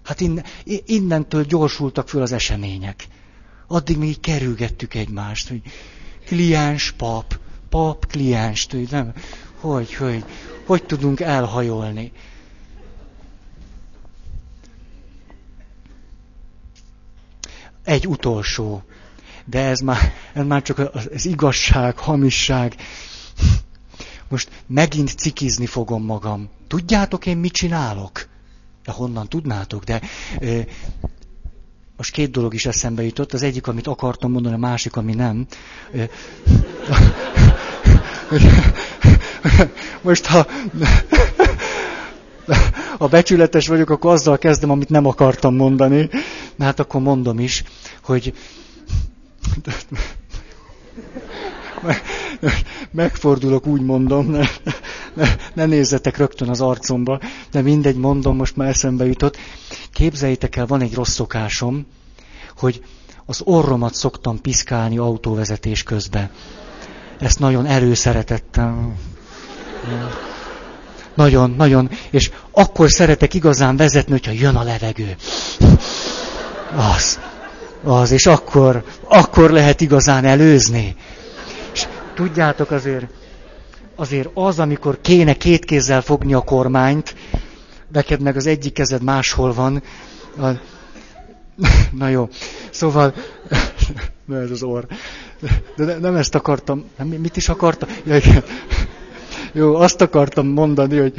[0.03, 0.43] Hát innen,
[0.85, 3.07] innentől gyorsultak föl az események.
[3.67, 5.61] Addig még kerülgettük egymást, hogy
[6.25, 7.39] kliens, pap,
[7.69, 9.13] pap, kliens, nem?
[9.59, 10.23] Hogy, hogy,
[10.65, 12.11] hogy tudunk elhajolni.
[17.85, 18.83] Egy utolsó.
[19.45, 22.75] De ez már, ez már csak az, az igazság, hamisság.
[24.27, 26.49] Most megint cikizni fogom magam.
[26.67, 28.27] Tudjátok én mit csinálok?
[28.85, 29.83] De honnan tudnátok?
[29.83, 30.01] De
[30.39, 30.59] ö,
[31.97, 33.33] most két dolog is eszembe jutott.
[33.33, 35.45] Az egyik, amit akartam mondani, a másik, ami nem.
[35.91, 36.03] Ö,
[40.01, 40.47] most ha
[42.99, 46.09] ha becsületes vagyok, akkor azzal kezdem, amit nem akartam mondani.
[46.55, 47.63] Na hát akkor mondom is,
[48.03, 48.33] hogy
[52.91, 54.43] megfordulok, úgy mondom, ne,
[55.13, 57.19] ne, ne nézzetek rögtön az arcomba,
[57.51, 59.37] de mindegy, mondom, most már eszembe jutott.
[59.93, 61.85] Képzeljétek el, van egy rossz szokásom,
[62.57, 62.83] hogy
[63.25, 66.29] az orromat szoktam piszkálni autóvezetés közben.
[67.19, 68.95] Ezt nagyon előszeretettem.
[71.15, 71.89] Nagyon, nagyon.
[72.09, 75.15] És akkor szeretek igazán vezetni, hogyha jön a levegő.
[76.95, 77.19] Az.
[77.83, 80.95] Az, és akkor, akkor lehet igazán előzni.
[81.73, 83.05] És tudjátok azért,
[83.95, 87.15] azért az, amikor kéne két kézzel fogni a kormányt,
[87.91, 89.83] neked meg az egyik kezed máshol van.
[90.37, 90.47] A...
[91.99, 92.29] Na jó,
[92.69, 93.13] szóval,
[94.25, 94.83] na ez az orr.
[95.75, 97.89] De nem ezt akartam, nem, mit is akartam?
[98.03, 98.43] Ja, igen.
[99.55, 101.13] Jó, azt akartam mondani, hogy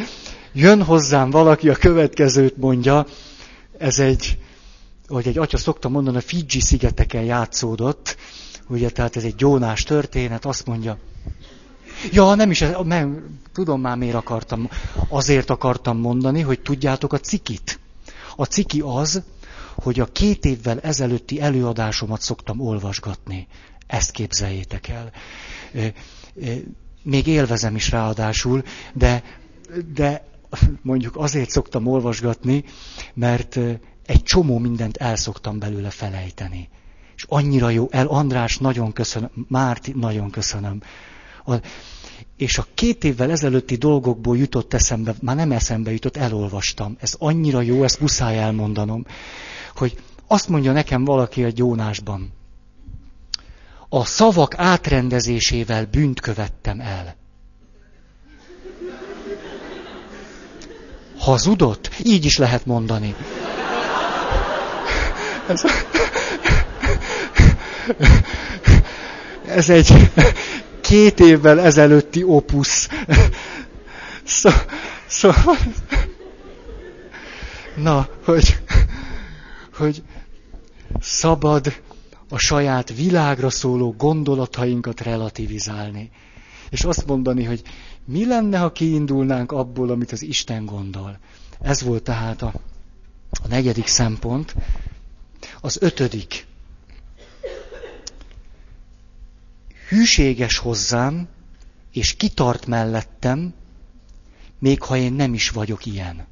[0.52, 3.06] jön hozzám valaki, a következőt mondja,
[3.78, 4.38] ez egy,
[5.08, 8.16] hogy egy atya szokta mondani, a Fiji szigeteken játszódott,
[8.68, 10.98] ugye, tehát ez egy gyónás történet, azt mondja,
[12.12, 14.68] ja, nem is, nem, tudom már miért akartam,
[15.08, 17.80] azért akartam mondani, hogy tudjátok a cikit.
[18.36, 19.22] A ciki az,
[19.74, 23.46] hogy a két évvel ezelőtti előadásomat szoktam olvasgatni.
[23.86, 25.12] Ezt képzeljétek el
[27.06, 29.22] még élvezem is ráadásul, de,
[29.94, 30.24] de
[30.82, 32.64] mondjuk azért szoktam olvasgatni,
[33.14, 33.58] mert
[34.06, 36.68] egy csomó mindent el szoktam belőle felejteni.
[37.16, 40.82] És annyira jó, el András, nagyon köszönöm, Márti, nagyon köszönöm.
[41.44, 41.54] A,
[42.36, 46.96] és a két évvel ezelőtti dolgokból jutott eszembe, már nem eszembe jutott, elolvastam.
[47.00, 49.04] Ez annyira jó, ezt muszáj elmondanom,
[49.74, 52.32] hogy azt mondja nekem valaki a gyónásban,
[53.96, 57.16] a szavak átrendezésével bűnt követtem el.
[61.18, 61.90] Hazudott?
[62.04, 63.14] Így is lehet mondani.
[65.48, 65.62] Ez,
[69.46, 70.10] ez egy
[70.80, 72.88] két évvel ezelőtti opusz.
[74.24, 74.50] Szó,
[75.06, 75.30] szó,
[77.76, 78.58] na, hogy,
[79.76, 80.02] hogy
[81.00, 81.72] szabad
[82.28, 86.10] a saját világra szóló gondolatainkat relativizálni.
[86.70, 87.62] És azt mondani, hogy
[88.04, 91.18] mi lenne, ha kiindulnánk abból, amit az Isten gondol.
[91.60, 92.52] Ez volt tehát a,
[93.42, 94.54] a negyedik szempont.
[95.60, 96.46] Az ötödik.
[99.88, 101.28] Hűséges hozzám,
[101.92, 103.54] és kitart mellettem,
[104.58, 106.26] még ha én nem is vagyok ilyen.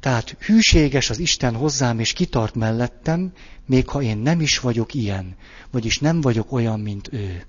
[0.00, 3.32] Tehát hűséges az Isten hozzám, és kitart mellettem,
[3.66, 5.36] még ha én nem is vagyok ilyen,
[5.70, 7.44] vagyis nem vagyok olyan, mint ő.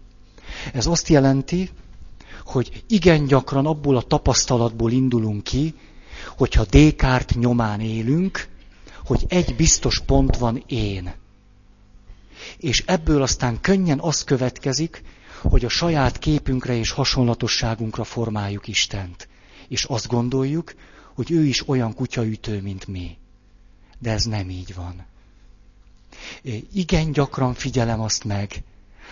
[0.74, 1.70] Ez azt jelenti,
[2.46, 5.74] hogy igen gyakran abból a tapasztalatból indulunk ki,
[6.38, 8.48] hogyha Dékárt nyomán élünk,
[9.06, 11.14] hogy egy biztos pont van én.
[12.58, 15.04] És ebből aztán könnyen az következik,
[15.42, 19.28] hogy a saját képünkre és hasonlatosságunkra formáljuk Istent.
[19.68, 20.74] És azt gondoljuk,
[21.18, 23.18] hogy ő is olyan kutyaütő, mint mi.
[24.00, 25.06] De ez nem így van.
[26.74, 28.64] Igen gyakran figyelem azt meg,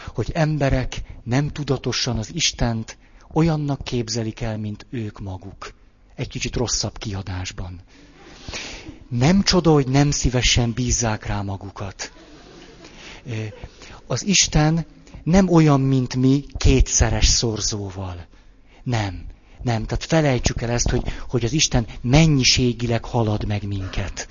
[0.08, 2.98] hogy emberek nem tudatosan az Istent
[3.34, 5.74] olyannak képzelik el, mint ők maguk.
[6.16, 7.82] Egy kicsit rosszabb kiadásban.
[9.10, 12.12] Nem csoda, hogy nem szívesen bízzák rá magukat.
[14.08, 14.86] Az Isten
[15.24, 18.28] nem olyan, mint mi, kétszeres szorzóval.
[18.84, 19.34] Nem.
[19.66, 19.86] Nem.
[19.86, 24.28] Tehát felejtsük el ezt, hogy, hogy az Isten mennyiségileg halad meg minket.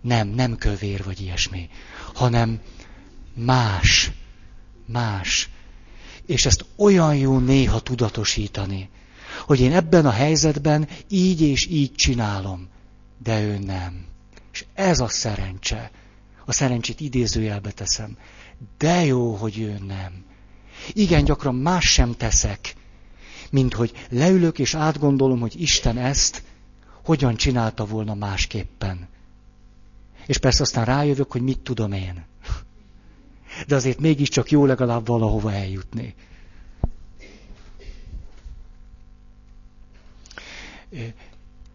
[0.00, 1.68] Nem, nem kövér vagy ilyesmi,
[2.14, 2.60] hanem
[3.34, 4.10] más.
[4.86, 5.50] Más.
[6.26, 8.90] És ezt olyan jó néha tudatosítani,
[9.46, 12.68] hogy én ebben a helyzetben így és így csinálom,
[13.22, 14.06] de ő nem.
[14.52, 15.90] És ez a szerencse.
[16.44, 18.16] A szerencsét idézőjelbe teszem.
[18.78, 20.24] De jó, hogy ő nem.
[20.92, 22.76] Igen, gyakran más sem teszek,
[23.50, 26.42] mint hogy leülök és átgondolom, hogy Isten ezt
[27.04, 29.08] hogyan csinálta volna másképpen.
[30.26, 32.24] És persze aztán rájövök, hogy mit tudom én.
[33.66, 36.14] De azért mégiscsak jó legalább valahova eljutni.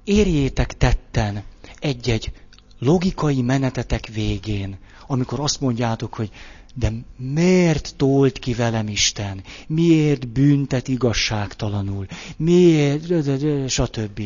[0.03, 1.43] Érjétek tetten
[1.79, 2.31] egy-egy
[2.79, 6.31] logikai menetetek végén, amikor azt mondjátok, hogy
[6.73, 9.43] de miért tolt ki velem Isten?
[9.67, 12.07] Miért büntet igazságtalanul?
[12.37, 13.69] Miért?
[13.69, 14.21] stb.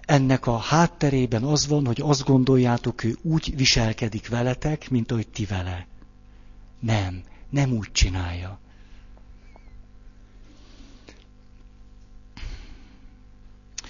[0.00, 5.44] Ennek a hátterében az van, hogy azt gondoljátok, ő úgy viselkedik veletek, mint ahogy ti
[5.44, 5.86] vele.
[6.80, 8.58] Nem, nem úgy csinálja.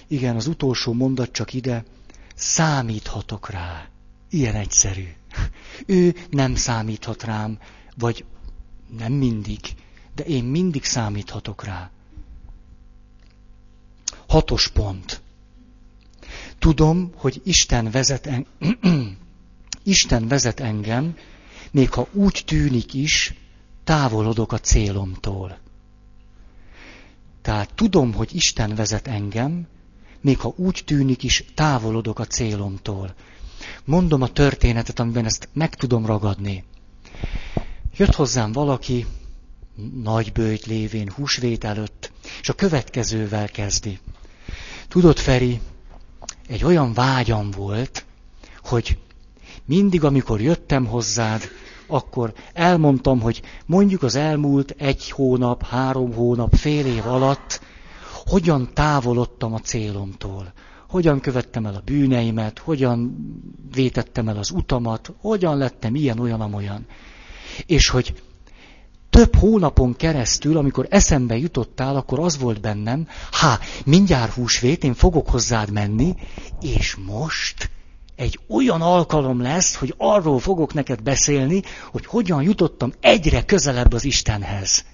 [0.07, 1.83] Igen, az utolsó mondat csak ide,
[2.35, 3.87] számíthatok rá.
[4.29, 5.07] Ilyen egyszerű.
[5.85, 7.59] Ő nem számíthat rám,
[7.97, 8.25] vagy
[8.97, 9.59] nem mindig,
[10.15, 11.91] de én mindig számíthatok rá.
[14.27, 15.21] Hatos pont.
[16.59, 18.45] Tudom, hogy Isten vezet, en...
[19.83, 21.17] Isten vezet engem,
[21.71, 23.33] még ha úgy tűnik is,
[23.83, 25.57] távolodok a célomtól.
[27.41, 29.67] Tehát tudom, hogy Isten vezet engem,
[30.21, 33.13] még ha úgy tűnik is, távolodok a célomtól.
[33.87, 36.63] Mondom a történetet, amiben ezt meg tudom ragadni.
[37.97, 39.05] Jött hozzám valaki,
[40.03, 42.11] nagy bőjt lévén, húsvét előtt,
[42.41, 43.99] és a következővel kezdi.
[44.87, 45.61] Tudod, Feri,
[46.47, 48.05] egy olyan vágyam volt,
[48.63, 48.97] hogy
[49.65, 51.41] mindig, amikor jöttem hozzád,
[51.87, 57.61] akkor elmondtam, hogy mondjuk az elmúlt egy hónap, három hónap, fél év alatt
[58.25, 60.53] hogyan távolodtam a célomtól,
[60.89, 63.15] hogyan követtem el a bűneimet, hogyan
[63.73, 66.85] vétettem el az utamat, hogyan lettem ilyen, olyan, amolyan.
[67.65, 68.21] És hogy
[69.09, 75.29] több hónapon keresztül, amikor eszembe jutottál, akkor az volt bennem, há, mindjárt húsvét, én fogok
[75.29, 76.15] hozzád menni,
[76.61, 77.69] és most
[78.15, 81.61] egy olyan alkalom lesz, hogy arról fogok neked beszélni,
[81.91, 84.85] hogy hogyan jutottam egyre közelebb az Istenhez.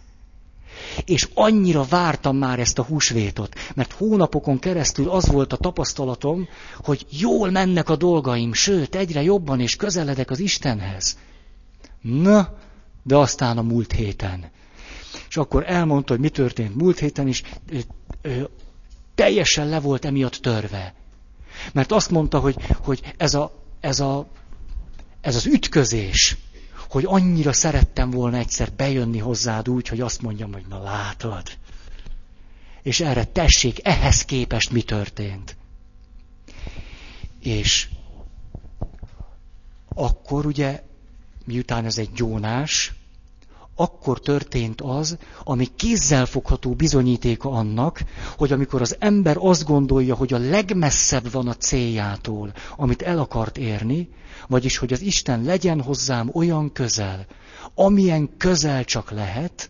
[1.05, 7.05] És annyira vártam már ezt a húsvétot, mert hónapokon keresztül az volt a tapasztalatom, hogy
[7.09, 11.17] jól mennek a dolgaim, sőt, egyre jobban és közeledek az Istenhez.
[12.01, 12.57] Na,
[13.03, 14.51] de aztán a múlt héten.
[15.29, 17.77] És akkor elmondta, hogy mi történt múlt héten, és ö,
[18.21, 18.43] ö,
[19.15, 20.93] teljesen le volt emiatt törve.
[21.73, 24.27] Mert azt mondta, hogy, hogy ez, a, ez, a,
[25.21, 26.37] ez az ütközés,
[26.93, 31.43] hogy annyira szerettem volna egyszer bejönni hozzád úgy, hogy azt mondjam, hogy na látod.
[32.81, 35.55] És erre tessék, ehhez képest mi történt.
[37.39, 37.89] És
[39.95, 40.83] akkor ugye,
[41.45, 42.93] miután ez egy gyónás,
[43.75, 48.03] akkor történt az, ami kézzelfogható bizonyítéka annak,
[48.37, 53.57] hogy amikor az ember azt gondolja, hogy a legmesszebb van a céljától, amit el akart
[53.57, 54.09] érni,
[54.47, 57.25] vagyis hogy az Isten legyen hozzám olyan közel,
[57.75, 59.69] amilyen közel csak lehet,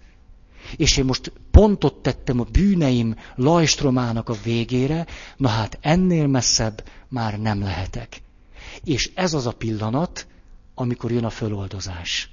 [0.75, 5.05] és én most pontot tettem a bűneim lajstromának a végére,
[5.37, 8.21] na hát ennél messzebb már nem lehetek.
[8.83, 10.27] És ez az a pillanat,
[10.75, 12.29] amikor jön a föloldozás.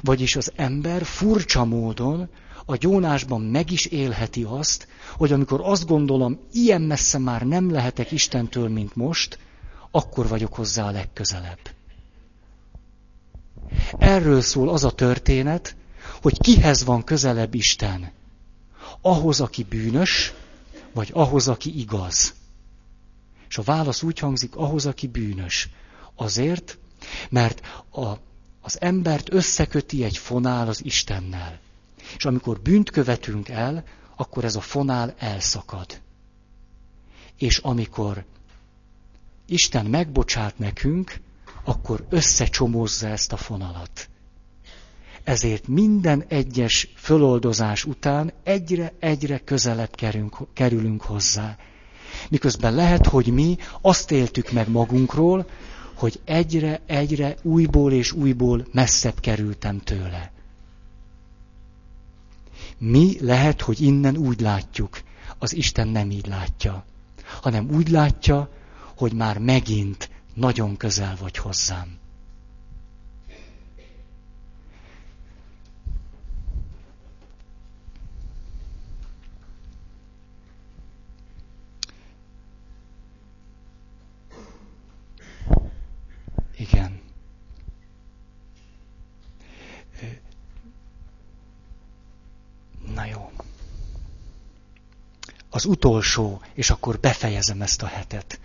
[0.00, 2.28] Vagyis az ember furcsa módon
[2.66, 8.12] a gyónásban meg is élheti azt, hogy amikor azt gondolom, ilyen messze már nem lehetek
[8.12, 9.38] Istentől, mint most,
[9.94, 11.58] akkor vagyok hozzá a legközelebb.
[13.98, 15.76] Erről szól az a történet,
[16.22, 18.12] hogy kihez van közelebb Isten.
[19.00, 20.32] Ahhoz, aki bűnös,
[20.92, 22.34] vagy ahhoz, aki igaz.
[23.48, 25.68] És a válasz úgy hangzik, ahhoz, aki bűnös.
[26.14, 26.78] Azért,
[27.30, 27.60] mert
[27.92, 28.12] a
[28.66, 31.58] az embert összeköti egy fonál az Istennel.
[32.16, 33.84] És amikor bűnt követünk el,
[34.16, 36.00] akkor ez a fonál elszakad.
[37.36, 38.24] És amikor
[39.46, 41.20] Isten megbocsát nekünk,
[41.64, 44.08] akkor összecsomózza ezt a fonalat.
[45.24, 51.56] Ezért minden egyes föloldozás után egyre-egyre közelebb kerülünk, kerülünk hozzá.
[52.28, 55.46] Miközben lehet, hogy mi azt éltük meg magunkról,
[55.94, 60.32] hogy egyre-egyre újból és újból messzebb kerültem tőle.
[62.78, 65.00] Mi lehet, hogy innen úgy látjuk,
[65.38, 66.84] az Isten nem így látja,
[67.40, 68.50] hanem úgy látja,
[68.96, 71.98] hogy már megint nagyon közel vagy hozzám.
[86.56, 87.00] Igen.
[92.94, 93.30] Na jó.
[95.50, 98.40] Az utolsó, és akkor befejezem ezt a hetet.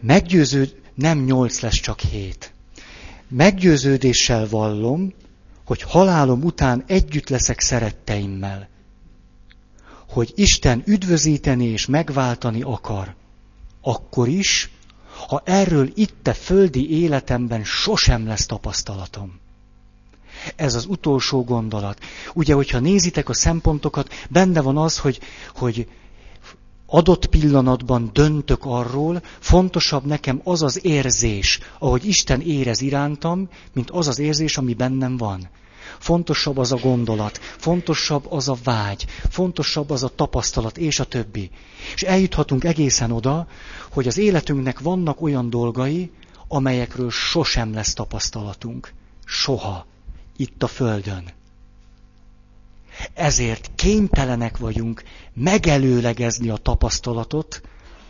[0.00, 2.52] Meggyőződ, nem nyolc lesz, csak hét.
[3.28, 5.12] Meggyőződéssel vallom,
[5.64, 8.68] hogy halálom után együtt leszek szeretteimmel.
[10.08, 13.14] Hogy Isten üdvözíteni és megváltani akar.
[13.80, 14.70] Akkor is,
[15.28, 19.40] ha erről itt a földi életemben sosem lesz tapasztalatom.
[20.56, 21.98] Ez az utolsó gondolat.
[22.34, 25.20] Ugye, hogyha nézitek a szempontokat, benne van az, hogy,
[25.54, 25.88] hogy
[26.96, 34.08] adott pillanatban döntök arról, fontosabb nekem az az érzés, ahogy Isten érez irántam, mint az
[34.08, 35.48] az érzés, ami bennem van.
[35.98, 41.50] Fontosabb az a gondolat, fontosabb az a vágy, fontosabb az a tapasztalat, és a többi.
[41.94, 43.46] És eljuthatunk egészen oda,
[43.90, 46.10] hogy az életünknek vannak olyan dolgai,
[46.48, 48.92] amelyekről sosem lesz tapasztalatunk.
[49.24, 49.86] Soha.
[50.36, 51.24] Itt a Földön.
[53.14, 55.02] Ezért kénytelenek vagyunk
[55.32, 57.60] megelőlegezni a tapasztalatot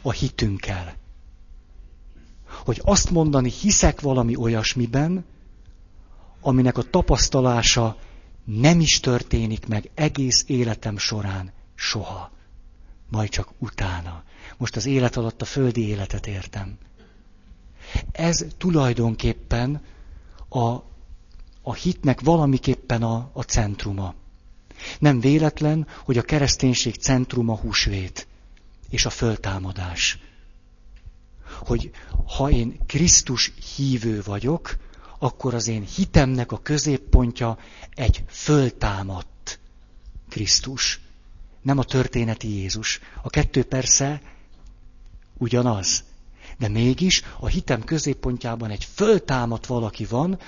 [0.02, 0.96] a hitünkkel.
[2.64, 5.24] Hogy azt mondani, hiszek valami olyasmiben,
[6.40, 7.96] aminek a tapasztalása
[8.44, 12.30] nem is történik meg egész életem során soha.
[13.10, 14.22] Majd csak utána.
[14.56, 16.78] Most az élet alatt a földi életet értem.
[18.12, 19.82] Ez tulajdonképpen
[20.48, 20.68] a,
[21.62, 24.14] a hitnek valamiképpen a, a centruma.
[24.98, 28.26] Nem véletlen, hogy a kereszténység centruma húsvét
[28.90, 30.18] és a föltámadás.
[31.58, 31.90] Hogy
[32.36, 34.76] ha én Krisztus hívő vagyok,
[35.18, 37.58] akkor az én hitemnek a középpontja
[37.94, 39.58] egy föltámadt
[40.28, 41.00] Krisztus.
[41.62, 43.00] Nem a történeti Jézus.
[43.22, 44.22] A kettő persze
[45.38, 46.04] ugyanaz.
[46.58, 50.38] De mégis a hitem középpontjában egy föltámadt valaki van,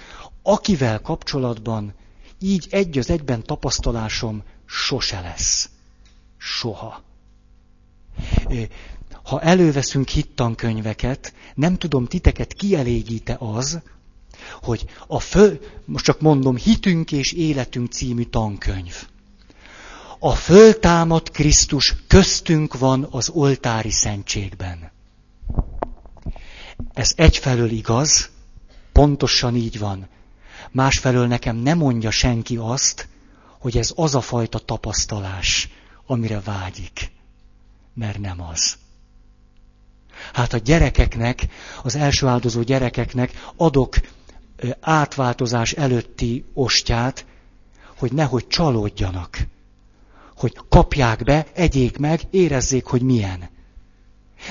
[0.42, 1.94] akivel kapcsolatban
[2.40, 5.70] így egy az egyben tapasztalásom sose lesz.
[6.36, 7.02] Soha.
[9.22, 13.80] Ha előveszünk hittankönyveket, nem tudom, titeket kielégíte az,
[14.62, 19.06] hogy a föl, most csak mondom, hitünk és életünk című tankönyv.
[20.18, 24.90] A föltámadt Krisztus köztünk van az oltári szentségben.
[26.92, 28.30] Ez egyfelől igaz,
[28.92, 30.08] pontosan így van.
[30.70, 33.08] Másfelől nekem nem mondja senki azt,
[33.58, 35.68] hogy ez az a fajta tapasztalás,
[36.06, 37.10] amire vágyik.
[37.94, 38.76] Mert nem az.
[40.32, 41.46] Hát a gyerekeknek,
[41.82, 43.96] az első áldozó gyerekeknek adok
[44.80, 47.26] átváltozás előtti ostját,
[47.98, 49.46] hogy nehogy csalódjanak.
[50.36, 53.48] Hogy kapják be, egyék meg, érezzék, hogy milyen.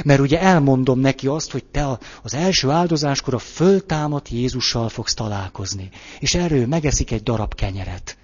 [0.04, 5.90] Mert ugye elmondom neki azt, hogy te az első áldozáskor a föltámadt Jézussal fogsz találkozni.
[6.20, 8.18] És erről megeszik egy darab kenyeret.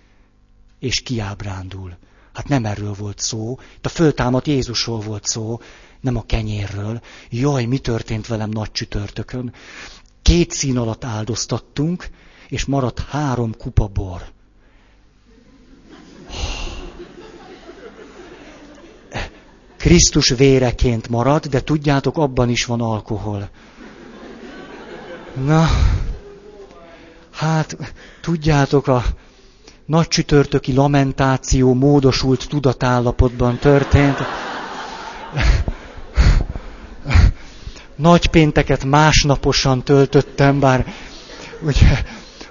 [0.80, 1.98] És kiábrándul.
[2.34, 5.60] Hát nem erről volt szó, itt a föltámadt Jézusról volt szó,
[6.02, 7.02] nem a kenyérről.
[7.30, 9.54] Jaj, mi történt velem nagy csütörtökön?
[10.22, 12.10] Két szín alatt áldoztattunk,
[12.50, 14.32] és maradt három kupa bor.
[19.84, 23.50] Krisztus véreként marad, de tudjátok, abban is van alkohol.
[25.46, 25.68] Na,
[27.32, 27.78] hát
[28.22, 29.04] tudjátok, a
[29.86, 34.18] nagy csütörtöki lamentáció módosult tudatállapotban történt.
[37.96, 40.94] Nagy pénteket másnaposan töltöttem, bár
[41.62, 42.04] ugye,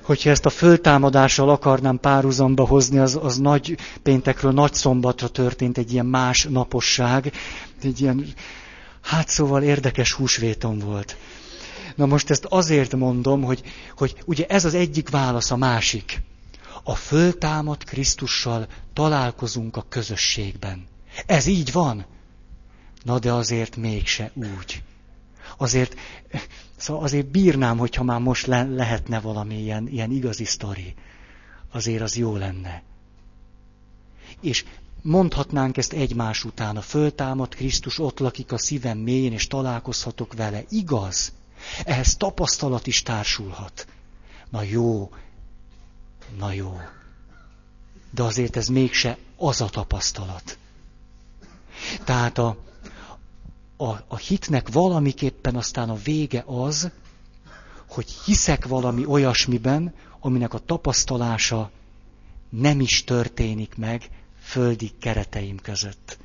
[0.02, 5.92] hogyha ezt a föltámadással akarnám párhuzamba hozni, az, az nagy péntekről nagy szombatra történt egy
[5.92, 7.32] ilyen más naposság,
[7.82, 8.26] egy ilyen,
[9.00, 11.16] hát szóval érdekes húsvétom volt.
[11.94, 13.62] Na most ezt azért mondom, hogy,
[13.96, 16.20] hogy ugye ez az egyik válasz a másik.
[16.82, 20.86] A föltámadt Krisztussal találkozunk a közösségben.
[21.26, 22.06] Ez így van.
[23.04, 24.82] Na de azért mégse úgy.
[25.62, 25.96] Azért,
[26.76, 30.94] szóval azért bírnám, hogyha már most le, lehetne valami ilyen, ilyen igazi sztori.
[31.70, 32.82] Azért az jó lenne.
[34.40, 34.64] És
[35.02, 36.76] mondhatnánk ezt egymás után.
[36.76, 40.62] A föltámadt Krisztus ott lakik a szívem mélyén, és találkozhatok vele.
[40.68, 41.32] Igaz.
[41.84, 43.86] Ehhez tapasztalat is társulhat.
[44.50, 45.10] Na jó,
[46.38, 46.80] na jó.
[48.10, 50.58] De azért ez mégse az a tapasztalat.
[52.04, 52.56] Tehát a,
[53.82, 56.90] a, a hitnek valamiképpen aztán a vége az,
[57.88, 61.70] hogy hiszek valami olyasmiben, aminek a tapasztalása
[62.48, 64.10] nem is történik meg
[64.40, 66.18] földi kereteim között.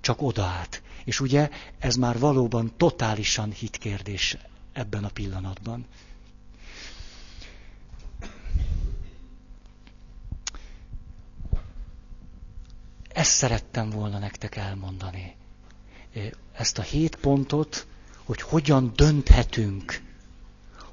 [0.00, 0.82] Csak oda át.
[1.04, 4.36] És ugye ez már valóban totálisan hitkérdés
[4.72, 5.86] ebben a pillanatban.
[13.12, 15.36] Ezt szerettem volna nektek elmondani.
[16.52, 17.86] Ezt a hét pontot,
[18.24, 20.02] hogy hogyan dönthetünk,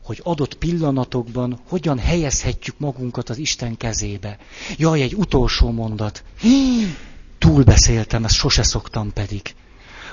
[0.03, 4.37] hogy adott pillanatokban hogyan helyezhetjük magunkat az Isten kezébe.
[4.77, 6.23] Jaj, egy utolsó mondat.
[6.39, 6.95] Hí,
[7.37, 9.55] túl beszéltem, ezt sose szoktam pedig.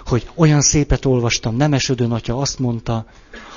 [0.06, 3.06] Hogy olyan szépet olvastam, Nemesödön atya azt mondta,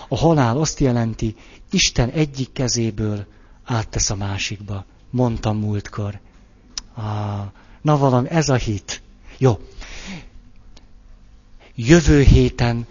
[0.07, 1.35] a halál azt jelenti,
[1.71, 3.25] Isten egyik kezéből
[3.63, 4.85] áttesz a másikba.
[5.09, 6.19] Mondtam múltkor.
[6.93, 7.51] Ah,
[7.81, 9.01] Na valami, ez a hit.
[9.37, 9.59] Jó.
[11.75, 12.87] Jövő héten,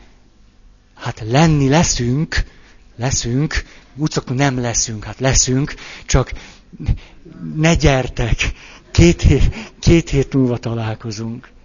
[0.94, 2.44] hát lenni leszünk,
[2.96, 3.64] leszünk,
[3.96, 5.74] úgy szoktunk, nem leszünk, hát leszünk,
[6.06, 6.32] csak
[7.54, 8.52] ne gyertek,
[8.90, 11.52] két hét, két hét múlva találkozunk.